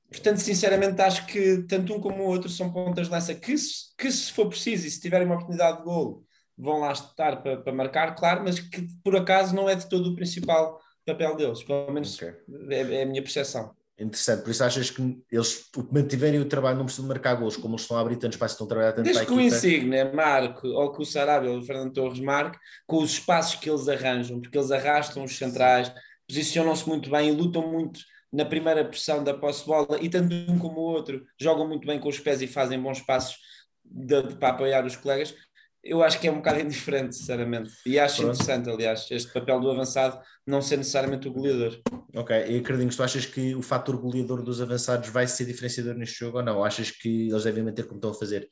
[0.10, 3.95] portanto, sinceramente, acho que tanto um como o outro são pontas de lança que, se,
[3.97, 6.25] que se for preciso e se tiverem uma oportunidade de golo,
[6.58, 10.10] vão lá estar para, para marcar, claro, mas que por acaso não é de todo
[10.10, 12.34] o principal papel deles, pelo menos okay.
[12.70, 13.76] é, é, a minha percepção.
[14.00, 17.82] Interessante, por isso achas que eles mantiverem o trabalho, não precisam marcar gols, como eles
[17.82, 20.92] estão a abrir tanto espaço, estão a trabalhar tanto Desde que o Insigne marque, ou
[20.92, 24.58] que o Sarabia ou o Fernando Torres marque, com os espaços que eles arranjam, porque
[24.58, 25.94] eles arrastam os centrais,
[26.28, 28.00] posicionam-se muito bem e lutam muito
[28.34, 31.86] na primeira pressão da posse de bola, e tanto um como o outro jogam muito
[31.86, 33.38] bem com os pés e fazem bons passos
[33.84, 35.36] de, de, para apoiar os colegas
[35.84, 37.74] eu acho que é um bocado indiferente, sinceramente.
[37.86, 38.36] E acho Pronto.
[38.36, 41.82] interessante, aliás, este papel do avançado não ser necessariamente o goleador.
[42.15, 46.20] Ok, e Cardinhos, tu achas que o fator goleador dos avançados vai ser diferenciador neste
[46.20, 46.63] jogo ou não?
[46.63, 48.48] Achas que eles devem manter como estão a fazer?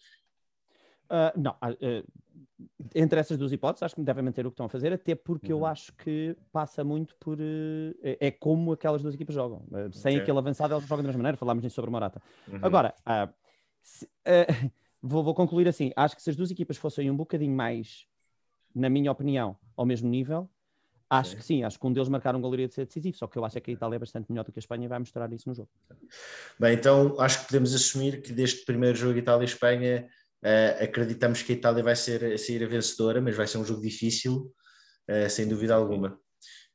[1.05, 4.69] Uh, não, uh, entre essas duas hipóteses, acho que devem manter o que estão a
[4.69, 5.59] fazer, até porque uhum.
[5.59, 7.37] eu acho que passa muito por.
[7.39, 9.63] Uh, é, como aquelas duas equipas jogam.
[9.91, 10.21] sem okay.
[10.21, 11.37] aquele avançado, eles jogam da mesma maneira.
[11.37, 12.21] Falámos nisso sobre o Morata.
[12.47, 12.59] Uhum.
[12.61, 12.95] Agora,
[13.83, 14.07] se,
[15.01, 18.05] vou, vou, concluir assim: acho que se as duas equipas fossem um bocadinho mais,
[18.73, 20.49] na minha opinião, ao mesmo nível,
[21.09, 21.37] acho sim.
[21.37, 23.17] que sim, acho que um deles marcar um galeria de ser decisivo.
[23.17, 24.85] Só que eu acho é que a Itália é bastante melhor do que a Espanha
[24.85, 25.69] e vai mostrar isso no jogo.
[26.59, 30.07] Bem, então acho que podemos assumir que deste primeiro jogo Itália-Espanha.
[30.41, 33.65] Uh, acreditamos que a Itália vai ser, a sair a vencedora, mas vai ser um
[33.65, 34.53] jogo difícil,
[35.09, 36.17] uh, sem dúvida alguma.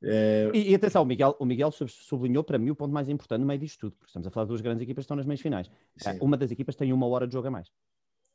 [0.02, 0.54] Uh...
[0.54, 3.46] E, e, atenção, o Miguel, o Miguel sublinhou para mim o ponto mais importante no
[3.46, 5.40] meio disto tudo, porque estamos a falar de duas grandes equipas que estão nas meias
[5.40, 5.70] finais.
[5.96, 6.18] Sim.
[6.20, 7.70] Uma das equipas tem uma hora de jogo a mais.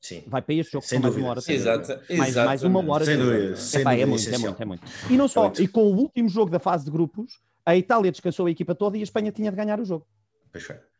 [0.02, 0.24] Sim.
[0.28, 1.42] Vai para este jogo Sem mais uma hora.
[1.46, 2.00] Exato.
[2.16, 3.06] Mais, mais uma hora.
[3.06, 3.56] Sem dúvida.
[3.56, 4.84] Sem Epá, é, muito, é muito, é muito.
[5.10, 7.34] E não só, e com o último jogo da fase de grupos,
[7.66, 10.08] a Itália descansou a equipa toda e a Espanha tinha de ganhar o jogo.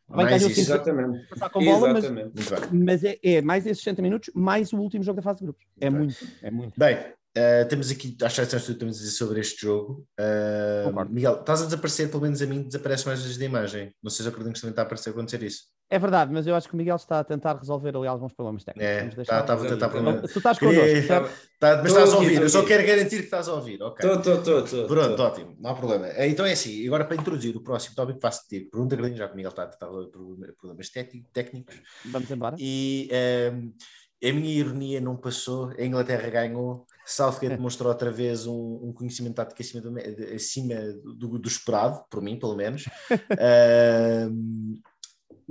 [0.08, 0.60] Bem, mais isso.
[0.60, 1.26] Exatamente.
[1.52, 2.32] Com bola, Exatamente.
[2.34, 5.44] Mas, mas é, é, mais esses 60 minutos, mais o último jogo da fase de
[5.44, 5.64] grupos.
[5.80, 6.78] É muito, é muito.
[6.78, 10.06] Bem, uh, temos aqui, acho que tu temos a dizer sobre este jogo.
[10.18, 13.94] Uh, Miguel, estás a desaparecer, pelo menos a mim, desaparece mais vezes da imagem.
[14.02, 15.64] Não sei se acredito que também está a aparecer acontecer isso.
[15.92, 18.62] É verdade, mas eu acho que o Miguel está a tentar resolver ali alguns problemas
[18.62, 19.18] técnicos.
[19.18, 20.32] É, está, está a tentar problemas.
[20.32, 20.80] Tu estás connosco.
[21.58, 23.72] Tá, mas estás a ouvir, eu só quero garantir que estás a ouvir.
[23.72, 24.86] Estou, estou, estou.
[24.86, 25.24] Pronto, tô.
[25.24, 26.06] ótimo, não há problema.
[26.06, 29.18] Eh, então é assim, agora para introduzir o próximo tópico, faço de ti pergunta grande,
[29.18, 29.88] já que o Miguel está a tentar
[30.56, 30.88] problemas
[31.32, 31.82] técnicos.
[32.04, 32.54] Vamos embora.
[32.56, 33.72] E um, ehm,
[34.30, 39.34] a minha ironia não passou, a Inglaterra ganhou, Southgate mostrou outra vez um, um conhecimento
[39.34, 39.98] tático acima, do,
[40.34, 42.86] acima do, do, esperado, por mim, pelo menos.
[43.10, 44.30] uh,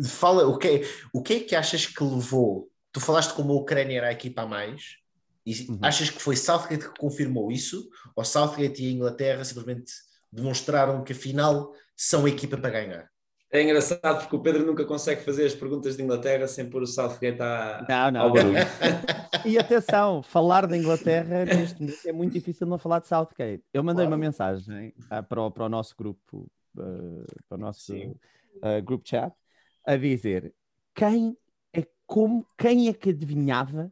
[0.07, 0.83] fala, o que,
[1.13, 2.69] o que é que achas que levou?
[2.91, 4.97] Tu falaste como a Ucrânia era a equipa a mais,
[5.45, 5.79] e uhum.
[5.81, 7.89] achas que foi Southgate que confirmou isso?
[8.15, 9.91] Ou Southgate e a Inglaterra simplesmente
[10.31, 13.09] demonstraram que afinal são a equipa para ganhar?
[13.51, 16.87] É engraçado porque o Pedro nunca consegue fazer as perguntas de Inglaterra sem pôr o
[16.87, 18.21] Southgate à, não, não.
[18.21, 18.59] ao barulho.
[19.43, 23.63] e atenção, falar da Inglaterra neste momento é muito difícil não falar de Southgate.
[23.73, 24.15] Eu mandei claro.
[24.15, 29.09] uma mensagem uh, para, o, para o nosso grupo, uh, para o nosso uh, grupo
[29.09, 29.33] chat,
[29.89, 30.53] a dizer
[30.93, 31.35] quem
[31.73, 33.91] é como, quem é que adivinhava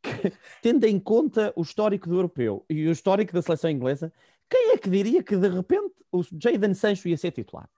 [0.00, 4.12] que, tendo em conta o histórico do europeu e o histórico da seleção inglesa,
[4.48, 7.68] quem é que diria que de repente o Jadon Sancho ia ser titular?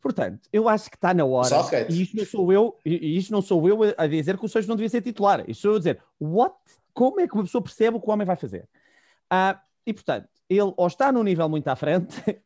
[0.00, 1.48] Portanto, eu acho que está na hora.
[1.90, 4.66] E isto não sou eu, e isto não sou eu a dizer que o Sancho
[4.66, 5.44] não devia ser titular.
[5.46, 6.56] Isto sou eu a dizer, what?
[6.94, 8.66] Como é que uma pessoa percebe o que o homem vai fazer?
[9.30, 12.16] Uh, e portanto, ele ou está num nível muito à frente,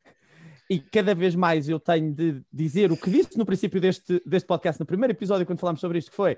[0.68, 4.46] e cada vez mais eu tenho de dizer o que disse no princípio deste, deste
[4.46, 6.37] podcast, no primeiro episódio, quando falámos sobre isto, que foi: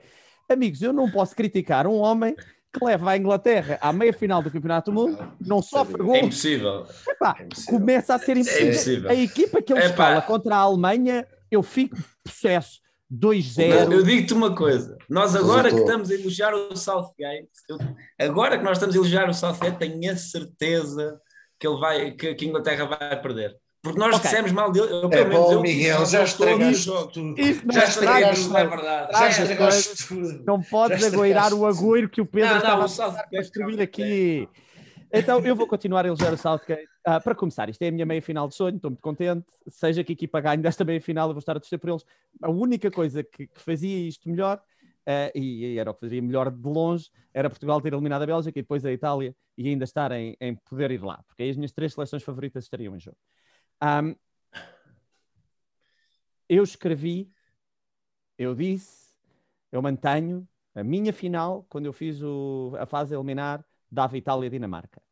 [0.48, 2.34] amigos, eu não posso criticar um homem
[2.72, 6.18] que leva a Inglaterra à meia final do Campeonato do Mundo, não sofre gols.
[6.18, 6.86] É impossível.
[7.08, 7.78] Epá, é impossível.
[7.78, 8.66] Começa a ser impossível.
[8.66, 9.10] É impossível.
[9.10, 9.90] A equipa que ele Epá.
[9.90, 13.90] escala contra a Alemanha, eu fico processo 2-0.
[13.92, 17.78] Eu digo-te uma coisa: nós agora que estamos a elogiar o Southgate, eu,
[18.18, 21.18] agora que nós estamos a elogiar o Southgate, tenho a certeza
[21.58, 23.56] que, ele vai, que, que a Inglaterra vai perder.
[23.88, 24.30] Porque nós okay.
[24.30, 24.88] dissemos mal dele.
[24.90, 27.34] Eu, é bom, eu, Miguel, já estragaste tudo.
[27.72, 29.12] Já estragaste tudo, é verdade.
[29.12, 30.44] Já estragaste tudo.
[30.46, 34.48] Não podes agoirar o agoiro que o Pedro não, estava não, a construir aqui.
[35.12, 36.86] Então, eu vou continuar a elogiar o Southgate.
[37.06, 39.46] Uh, para começar, isto é a minha meia-final de sonho, estou muito contente.
[39.68, 42.04] Seja que a equipa ganhe desta meia-final, eu vou estar a torcer por eles.
[42.42, 46.20] A única coisa que, que fazia isto melhor, uh, e, e, era o que fazia
[46.20, 49.84] melhor de longe, era Portugal ter eliminado a Bélgica e depois a Itália e ainda
[49.84, 53.00] estar em, em poder ir lá, porque aí as minhas três seleções favoritas estariam em
[53.00, 53.16] jogo.
[53.82, 54.14] Um,
[56.48, 57.30] eu escrevi,
[58.36, 59.14] eu disse,
[59.70, 65.02] eu mantenho a minha final quando eu fiz o, a fase eliminar dava Itália-Dinamarca.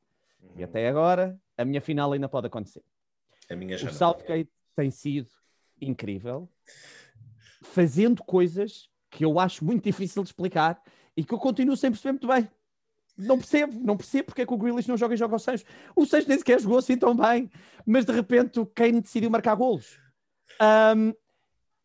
[0.43, 0.51] Uhum.
[0.57, 2.85] E até agora a minha final ainda pode acontecer.
[3.51, 5.31] A minha o Southgate tem sido
[5.81, 6.49] incrível,
[7.63, 10.83] fazendo coisas que eu acho muito difícil de explicar
[11.17, 12.49] e que eu continuo sem perceber muito bem.
[13.17, 15.65] Não percebo, não percebo porque é que o Grealish não joga e joga ao Sancho.
[15.95, 17.51] O Sancho nem sequer jogou assim tão bem,
[17.87, 19.99] mas de repente o Kane decidiu marcar golos.
[20.97, 21.15] Um,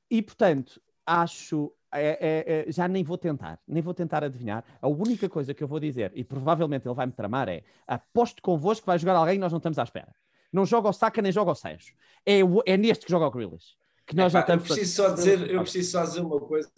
[0.09, 1.73] e portanto, acho.
[1.93, 4.63] É, é, é, já nem vou tentar, nem vou tentar adivinhar.
[4.81, 8.41] A única coisa que eu vou dizer, e provavelmente ele vai me tramar, é aposto
[8.41, 10.15] convosco que vai jogar alguém e nós não estamos à espera.
[10.53, 11.93] Não joga o Saka nem joga o Sancho.
[12.25, 13.75] É, é neste que joga o Grealish.
[14.07, 16.71] Que nós já estamos eu preciso, só dizer, eu preciso só dizer uma coisa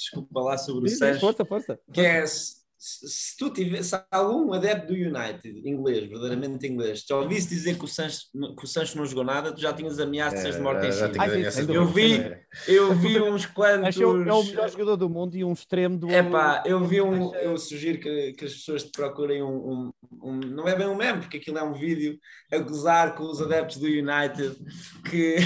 [0.00, 1.20] desculpa lá sobre o Sancho.
[1.20, 1.80] Força, força.
[1.92, 2.24] Que é
[2.80, 7.86] se, tu tivesse algum adepto do United, inglês, verdadeiramente inglês, te ouvisse dizer que o,
[7.86, 10.92] Sancho, que o Sancho não jogou nada, tu já tinhas ameaças é, de morte em
[10.92, 11.74] cima.
[11.74, 12.34] Eu vi,
[12.66, 14.00] eu vi uns quantos.
[14.00, 16.08] é o melhor jogador do mundo e um extremo do.
[16.08, 17.34] É pá, eu vi um.
[17.34, 20.96] Eu sugiro que, que as pessoas te procurem um, um, um, Não é bem um
[20.96, 22.18] meme, porque aquilo é um vídeo
[22.50, 24.56] a gozar com os adeptos do United
[25.10, 25.36] que.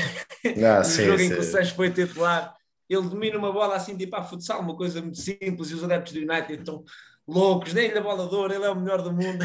[0.57, 1.25] Não, no sim, jogo sim.
[1.25, 2.55] em que o Sancho foi titular.
[2.89, 6.13] Ele domina uma bola assim, tipo a futsal, uma coisa muito simples, e os adeptos
[6.13, 6.85] do United estão
[7.27, 9.45] loucos, nem-lhe a bola de ouro, ele é o melhor do mundo.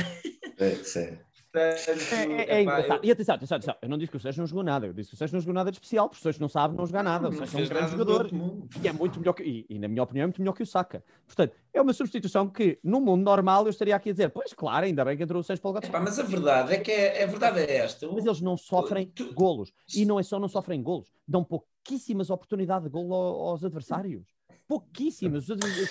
[0.57, 1.17] É, sim.
[1.51, 3.03] Portanto, é, é, é engraçado.
[3.03, 3.07] Eu...
[3.07, 5.09] E atenção, atenção, atenção, eu não disse que o Sérgio não jogou nada, eu disse
[5.09, 7.01] que o Sérgio não jogou nada de especial, porque o Sérgio não sabe não jogar
[7.01, 7.29] nada.
[7.29, 8.29] O Sérgio é um grande jogador
[8.83, 10.65] e é muito melhor que, e, e, na minha opinião, é muito melhor que o
[10.65, 11.03] Saka.
[11.25, 14.85] Portanto, é uma substituição que, no mundo normal, eu estaria aqui a dizer, pois claro,
[14.85, 15.89] ainda bem que entrou o Sérgio para o gato.
[15.91, 18.07] Mas a verdade é que é, a verdade é esta.
[18.07, 19.33] Mas eles não sofrem tu...
[19.33, 19.71] golos.
[19.95, 24.27] E não é só não sofrem golos, dão pouquíssimas oportunidades de golo aos adversários.
[24.69, 25.47] Pouquíssimas.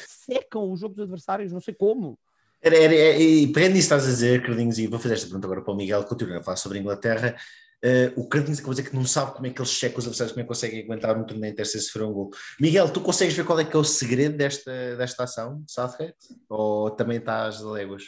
[0.07, 2.17] Secam o jogo dos adversários, não sei como.
[2.63, 5.63] Era, era, e pegando nisso estás a dizer, Cardinhos, e vou fazer esta pergunta agora
[5.63, 7.37] para o Miguel, continuando a falar sobre a Inglaterra,
[7.85, 10.05] Uh, o Cardinals acabou de dizer que não sabe como é que eles checam os
[10.05, 12.31] adversários, como é que conseguem aguentar um torneio inteiro sem sofrer um gol.
[12.61, 16.17] Miguel, tu consegues ver qual é que é o segredo desta, desta ação, Southgate?
[16.49, 18.03] Ou também estás de léguas?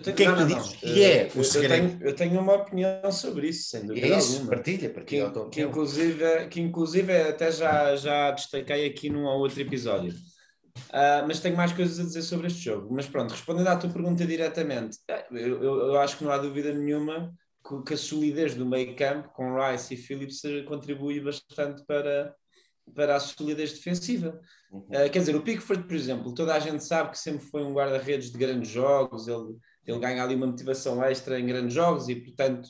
[0.00, 1.74] O que é que tu dizes que é o segredo?
[1.74, 4.50] Eu tenho, eu tenho, uma opinião sobre isso, sem dúvida é isso, alguma.
[4.50, 5.30] Partilha, partilha.
[5.30, 10.14] Que, que, inclusive, que inclusive até já, já destaquei aqui num ou outro episódio.
[10.88, 12.88] Uh, mas tenho mais coisas a dizer sobre este jogo.
[12.90, 16.38] Mas pronto, respondendo à tua pergunta diretamente, é, eu, eu, eu acho que não há
[16.38, 17.34] dúvida nenhuma
[17.86, 22.34] que a solidez do meio campo com Rice e Phillips contribui bastante para,
[22.94, 24.40] para a solidez defensiva.
[24.72, 24.80] Uhum.
[24.80, 27.74] Uh, quer dizer, o Pickford, por exemplo, toda a gente sabe que sempre foi um
[27.74, 32.14] guarda-redes de grandes jogos, ele, ele ganha ali uma motivação extra em grandes jogos e,
[32.14, 32.68] portanto,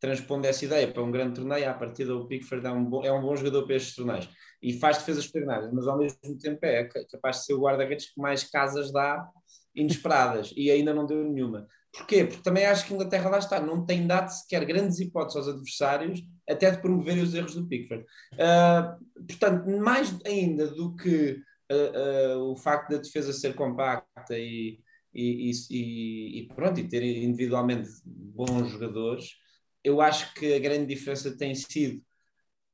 [0.00, 3.12] transpondo essa ideia para um grande torneio, a partir do Pickford é um bom, é
[3.12, 4.28] um bom jogador para estes torneios
[4.62, 8.20] e faz defesas extraordinárias, mas ao mesmo tempo é capaz de ser o guarda-redes que
[8.20, 9.26] mais casas dá
[9.74, 11.66] inesperadas e ainda não deu nenhuma.
[11.92, 12.24] Porquê?
[12.24, 15.48] Porque também acho que a Inglaterra lá está, não tem dado sequer grandes hipóteses aos
[15.48, 18.04] adversários até de promoverem os erros do Pickford.
[18.34, 21.40] Uh, portanto, mais ainda do que
[21.70, 24.80] uh, uh, o facto da defesa ser compacta e,
[25.14, 29.36] e, e, e, pronto, e ter individualmente bons jogadores,
[29.82, 32.02] eu acho que a grande diferença tem sido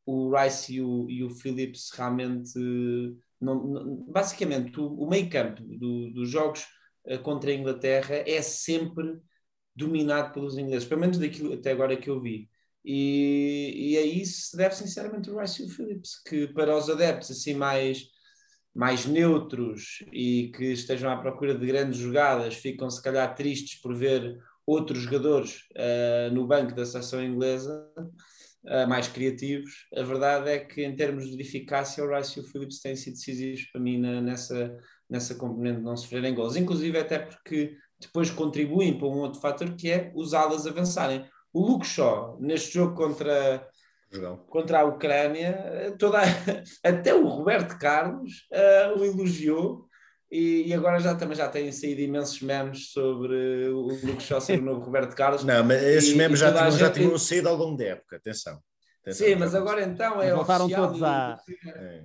[0.06, 2.58] o Rice e o, e o Phillips realmente.
[3.40, 6.66] Não, não, basicamente, o, o meio campo do, dos jogos
[7.06, 9.18] eh, contra a Inglaterra é sempre
[9.74, 12.50] dominado pelos ingleses, pelo menos daquilo até agora que eu vi.
[12.84, 16.88] E, e a isso se deve sinceramente o Rice e o Phillips, que para os
[16.88, 18.04] adeptos assim mais,
[18.74, 23.94] mais neutros e que estejam à procura de grandes jogadas, ficam se calhar tristes por
[23.94, 27.84] ver outros jogadores uh, no banco da seleção inglesa,
[28.64, 29.86] uh, mais criativos.
[29.96, 33.14] A verdade é que em termos de eficácia o Rice e o Phillips têm sido
[33.14, 34.76] decisivos para mim na, nessa,
[35.08, 39.74] nessa componente de não sofrerem gols, inclusive até porque depois contribuem para um outro fator
[39.74, 41.24] que é os alas avançarem.
[41.52, 43.68] O Luke Shaw, neste jogo contra,
[44.48, 46.22] contra a Ucrânia, toda a,
[46.88, 49.88] até o Roberto Carlos uh, o elogiou
[50.30, 53.88] e, e, agora já, também já têm saído imensos memes sobre o
[54.20, 55.42] Shaw ser o novo Roberto Carlos.
[55.42, 58.60] Não, mas esses e, memes já, tinham, já tinham saído ao longo da época, atenção.
[59.08, 61.36] Sim, mas agora então é Voltaram oficial todos a...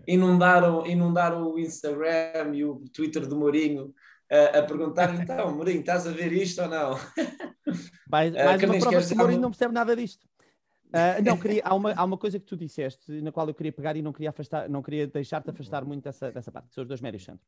[0.07, 3.93] inundaram, inundaram o Instagram e o Twitter do Mourinho
[4.31, 6.97] a, a perguntar então, Mourinho, estás a ver isto ou não?
[8.09, 10.25] Mais, mais uh, uma prova que o Mourinho não percebe nada disto.
[10.95, 13.73] Uh, não, queria, há, uma, há uma coisa que tu disseste na qual eu queria
[13.73, 16.84] pegar e não queria, afastar, não queria deixar-te afastar muito dessa, dessa parte, que são
[16.84, 17.45] os dois médios centros.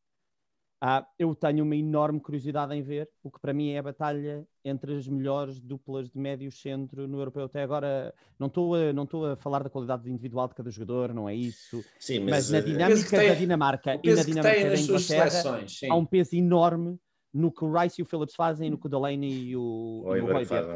[0.81, 4.45] Ah, eu tenho uma enorme curiosidade em ver o que para mim é a batalha
[4.63, 8.13] entre as melhores duplas de médio centro no europeu até agora.
[8.37, 11.33] Não estou a, não estou a falar da qualidade individual de cada jogador, não é
[11.33, 11.83] isso.
[11.97, 15.95] Sim, mas, mas na eh, dinâmica tem, da Dinamarca e na dinâmica da Inglaterra há
[15.95, 16.99] um peso enorme
[17.33, 20.03] no que o Rice e o Phillips fazem e no que o Delaney e o,
[20.05, 20.75] Roy fazem.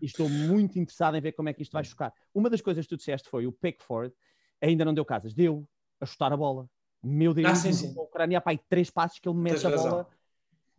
[0.00, 2.12] E estou muito interessado em ver como é que isto vai chocar.
[2.34, 4.14] Uma das coisas que tu disseste foi o Pickford
[4.60, 5.68] ainda não deu casas, deu
[6.00, 6.68] a chutar a bola
[7.02, 7.94] meu Deus, ah, sim, sim.
[7.96, 10.06] a Ucrânia, pá, três passos que ele mete a bola.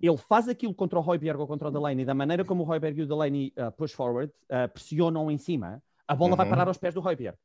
[0.01, 2.99] Ele faz aquilo contra o Royberg ou contra o Delaney, da maneira como o Royberg
[2.99, 6.37] e o Delaney uh, push forward, uh, pressionam em cima, a bola uhum.
[6.37, 7.37] vai parar aos pés do Royberg.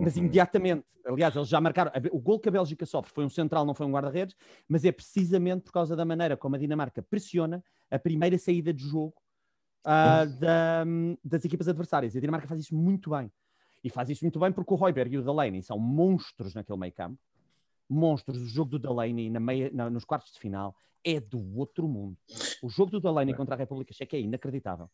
[0.00, 0.22] Mas uhum.
[0.22, 1.92] imediatamente, aliás, eles já marcaram.
[2.12, 4.34] O gol que a Bélgica sofre foi um central, não foi um guarda-redes,
[4.68, 8.82] mas é precisamente por causa da maneira como a Dinamarca pressiona a primeira saída de
[8.82, 9.14] jogo
[9.84, 10.84] uh, da,
[11.24, 12.14] das equipas adversárias.
[12.14, 13.30] E a Dinamarca faz isso muito bem.
[13.82, 16.92] E faz isso muito bem porque o Royberg e o Delaney são monstros naquele meio
[16.92, 17.18] campo
[17.90, 18.40] monstros.
[18.40, 22.16] O jogo do Delaney na meia, na, nos quartos de final é do outro mundo.
[22.62, 24.88] O jogo do Delaney contra a República Checa é inacreditável.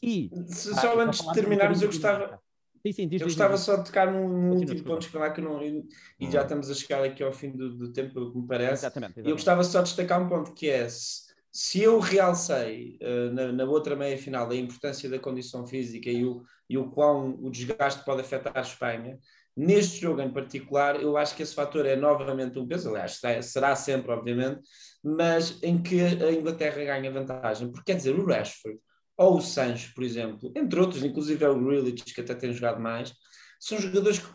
[0.00, 2.40] E, só ah, antes de terminarmos, eu gostava.
[2.86, 5.60] Sim, sim, diz, eu gostava diz, só de tocar num último ponto que que não,
[5.60, 5.84] e,
[6.20, 6.42] e, já hum.
[6.42, 8.84] estamos a chegar aqui ao fim do, do tempo, que me parece.
[8.84, 9.28] Exatamente, exatamente.
[9.28, 13.52] Eu gostava só de destacar um ponto que é se, se eu realcei uh, na,
[13.52, 17.50] na, outra meia final a importância da condição física e o, e o quão o
[17.50, 19.18] desgaste pode afetar a Espanha,
[19.56, 23.74] Neste jogo em particular, eu acho que esse fator é novamente um peso, aliás, será
[23.74, 24.60] sempre, obviamente,
[25.02, 27.72] mas em que a Inglaterra ganha vantagem.
[27.72, 28.78] Porque quer dizer, o Rashford
[29.16, 32.80] ou o Sancho, por exemplo, entre outros, inclusive é o Grealish, que até tem jogado
[32.80, 33.12] mais,
[33.58, 34.28] são jogadores que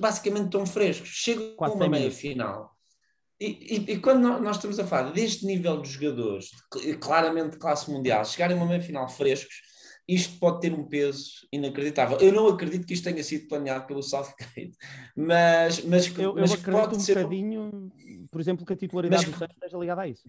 [0.00, 2.76] basicamente estão frescos, chegam a uma meia final.
[3.38, 6.50] E, e, e, quando nós estamos a falar deste nível de jogadores,
[7.00, 9.60] claramente de classe mundial, chegarem a uma meia final frescos,
[10.08, 12.18] isto pode ter um peso inacreditável.
[12.18, 14.72] Eu não acredito que isto tenha sido planeado pelo Southgate,
[15.16, 17.14] mas, mas, eu, mas eu acredito pode um ser...
[17.16, 17.92] bocadinho,
[18.30, 20.22] por exemplo, que a titularidade mas, do Santos esteja ligada a isso.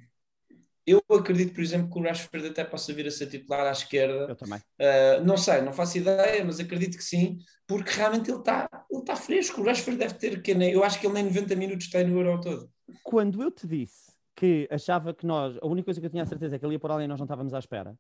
[0.88, 4.26] Eu acredito, por exemplo, que o Rashford até possa vir a ser titular à esquerda.
[4.30, 4.60] Eu também.
[4.80, 9.04] Uh, não sei, não faço ideia, mas acredito que sim, porque realmente ele está ele
[9.04, 9.60] tá fresco.
[9.60, 12.40] O Rashford deve ter que eu acho que ele nem 90 minutos tem no Euro
[12.40, 12.72] todo.
[13.04, 16.26] Quando eu te disse que achava que nós, a única coisa que eu tinha a
[16.26, 17.98] certeza é que ele ia por ali e nós não estávamos à espera,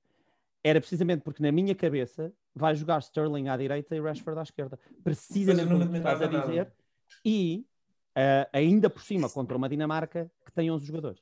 [0.64, 4.80] era precisamente porque na minha cabeça vai jogar Sterling à direita e Rashford à esquerda.
[5.04, 6.56] Precisamente como estás a dizer.
[6.56, 6.74] Nada.
[7.26, 7.66] E
[8.18, 11.22] uh, ainda por cima contra uma Dinamarca que tem 11 jogadores.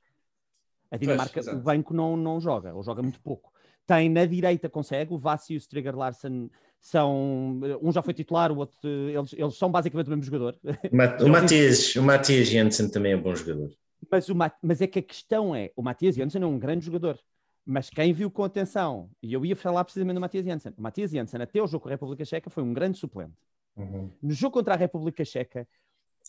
[0.92, 3.52] A Dinamarca, pois, o banco não, não joga, ou joga muito pouco.
[3.88, 7.60] Tem na direita, consegue, o Vassi e o Striger Larsen são.
[7.82, 8.78] Um já foi titular, o outro.
[8.88, 10.58] Eles, eles são basicamente o mesmo jogador.
[11.22, 13.72] O Matias, o Matias Jensen também é um bom jogador.
[14.10, 17.20] Mas, o, mas é que a questão é: o Matias Jensen é um grande jogador.
[17.66, 21.10] Mas quem viu com atenção, e eu ia falar precisamente do Matias Jensen, o Matias
[21.10, 23.34] Jensen, até o jogo com a República Checa, foi um grande suplente.
[23.76, 24.12] Uhum.
[24.22, 25.68] No jogo contra a República Checa,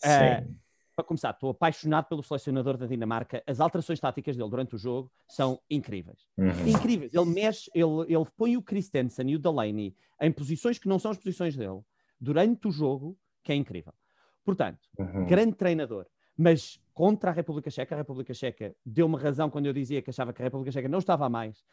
[0.03, 0.55] uh,
[0.97, 3.43] para começar, estou apaixonado pelo selecionador da Dinamarca.
[3.45, 6.27] As alterações táticas dele durante o jogo são incríveis.
[6.35, 6.67] Uhum.
[6.67, 7.13] Incríveis.
[7.13, 11.11] Ele mexe, ele, ele põe o Christensen e o Delaney em posições que não são
[11.11, 11.81] as posições dele
[12.19, 13.93] durante o jogo, que é incrível.
[14.43, 15.27] Portanto, uhum.
[15.27, 16.07] grande treinador.
[16.35, 20.33] Mas contra a República Checa, a República Checa deu-me razão quando eu dizia que achava
[20.33, 21.63] que a República Checa não estava a mais,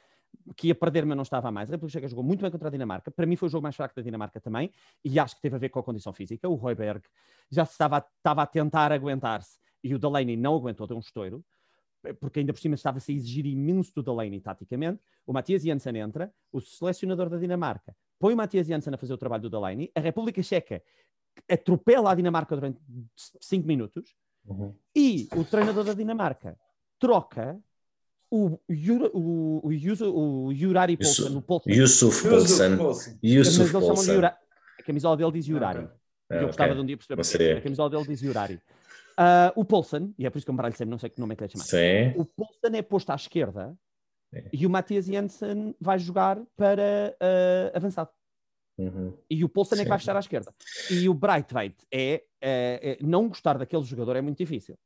[0.56, 1.70] que ia perder, mas não estava mais.
[1.70, 3.10] A República Checa jogou muito bem contra a Dinamarca.
[3.10, 4.70] Para mim foi o jogo mais fraco da Dinamarca também,
[5.04, 6.48] e acho que teve a ver com a condição física.
[6.48, 7.06] O Royberg
[7.50, 11.44] já estava, estava a tentar aguentar-se, e o Delaney não aguentou, deu um estouro,
[12.20, 15.02] porque ainda por cima estava-se a exigir imenso do Delaney taticamente.
[15.26, 19.18] O Matias Janssen entra, o selecionador da Dinamarca põe o Matias Janssen a fazer o
[19.18, 20.82] trabalho do Delaney, a República Checa
[21.50, 22.80] atropela a Dinamarca durante
[23.40, 24.14] 5 minutos,
[24.46, 24.74] uhum.
[24.96, 26.58] e o treinador da Dinamarca
[26.98, 27.60] troca
[28.34, 31.42] o, o, o, o, Yurari Polsen.
[31.66, 33.18] Yusuf Polsen.
[33.22, 33.72] Yusuf.
[33.76, 35.78] A camisola dele diz Yurari.
[35.78, 35.90] Okay.
[36.30, 36.74] Eu gostava okay.
[36.74, 37.58] de um dia perceber.
[37.58, 38.54] A camisola dele diz Yurari.
[39.16, 41.20] Uh, o Polsen, e é por isso que eu me baralho sempre, não sei que
[41.20, 41.64] nome é que lhe chamar.
[41.64, 42.12] Sim.
[42.16, 43.72] O Polsen é posto à esquerda
[44.32, 44.42] Sim.
[44.52, 48.10] e o Matias Jensen vai jogar para uh, avançado.
[48.76, 49.16] Uhum.
[49.30, 50.52] E o Polsen é que vai estar à esquerda.
[50.90, 54.76] E o Breitweit é, é, é, não gostar daquele jogador é muito difícil.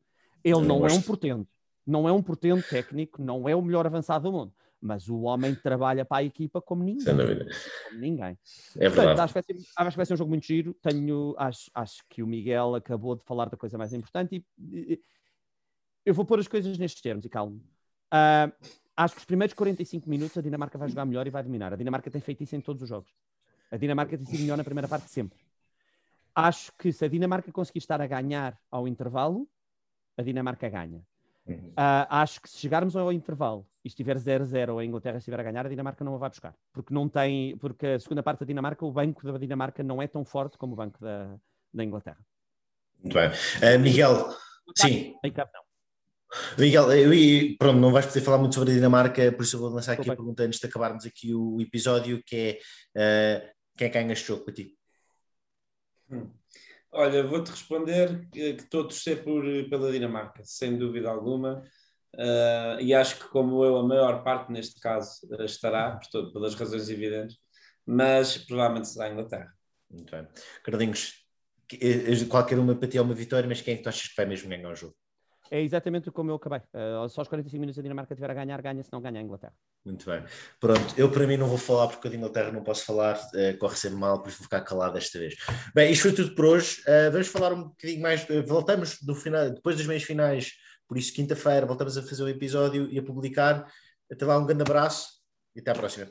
[0.44, 1.48] Ele não, não é um portento
[1.88, 5.54] não é um portento técnico, não é o melhor avançado do mundo, mas o homem
[5.54, 7.00] trabalha para a equipa como ninguém.
[7.00, 7.46] Sem dúvida.
[7.88, 8.38] Como ninguém.
[8.76, 9.20] É Portanto, verdade.
[9.22, 10.74] Acho que, ser, acho que, vai ser, um jogo muito giro.
[10.74, 15.00] Tenho, acho, acho que o Miguel acabou de falar da coisa mais importante e, e
[16.04, 17.56] eu vou pôr as coisas nestes termos e calmo.
[18.12, 18.52] Uh,
[18.94, 21.72] acho que os primeiros 45 minutos a Dinamarca vai jogar melhor e vai dominar.
[21.72, 23.10] A Dinamarca tem feito isso em todos os jogos.
[23.70, 25.38] A Dinamarca tem sido melhor na primeira parte sempre.
[26.34, 29.48] Acho que se a Dinamarca conseguir estar a ganhar ao intervalo,
[30.18, 31.02] a Dinamarca ganha.
[31.54, 35.42] Uh, acho que se chegarmos ao intervalo e estiver 0-0 ou a Inglaterra estiver a
[35.42, 36.54] ganhar, a Dinamarca não a vai buscar.
[36.72, 40.06] Porque não tem, porque a segunda parte da Dinamarca, o banco da Dinamarca não é
[40.06, 41.36] tão forte como o banco da,
[41.72, 42.18] da Inglaterra.
[43.02, 43.28] Muito bem.
[43.28, 44.36] Uh, Miguel,
[44.76, 45.14] sim.
[46.58, 49.70] Miguel, eu, pronto, não vais poder falar muito sobre a Dinamarca, por isso eu vou
[49.70, 52.60] lançar aqui a pergunta antes de acabarmos aqui o episódio, que
[52.94, 54.76] é uh, quem é que ganha este jogo para ti?
[56.10, 56.28] Hum.
[56.90, 61.62] Olha, vou-te responder que, estou a torcer por, pela Dinamarca, sem dúvida alguma.
[62.14, 66.32] Uh, e acho que, como eu, a maior parte neste caso uh, estará, por todo,
[66.32, 67.36] pelas razões evidentes,
[67.86, 69.52] mas provavelmente será a Inglaterra.
[69.90, 70.26] Muito bem.
[70.64, 71.24] Carlinhos,
[71.72, 74.16] eh, qualquer uma para ti é uma vitória, mas quem é que tu achas que
[74.16, 74.96] vai mesmo ganhar o jogo?
[75.50, 76.60] É exatamente como eu acabei.
[76.72, 79.22] Uh, só aos 45 minutos a Dinamarca tiver a ganhar, ganha, se não ganha a
[79.22, 79.54] Inglaterra.
[79.84, 80.22] Muito bem.
[80.60, 83.76] Pronto, eu para mim não vou falar porque a Inglaterra não posso falar, uh, corre
[83.76, 85.36] sempre mal, por isso vou ficar calado desta vez.
[85.74, 86.80] Bem, isto foi tudo por hoje.
[86.82, 88.26] Uh, vamos falar um bocadinho mais.
[88.46, 90.52] voltamos do final, depois das meias finais,
[90.86, 93.70] por isso, quinta-feira, voltamos a fazer um episódio e a publicar.
[94.10, 95.20] Até lá, um grande abraço
[95.54, 96.08] e até à próxima.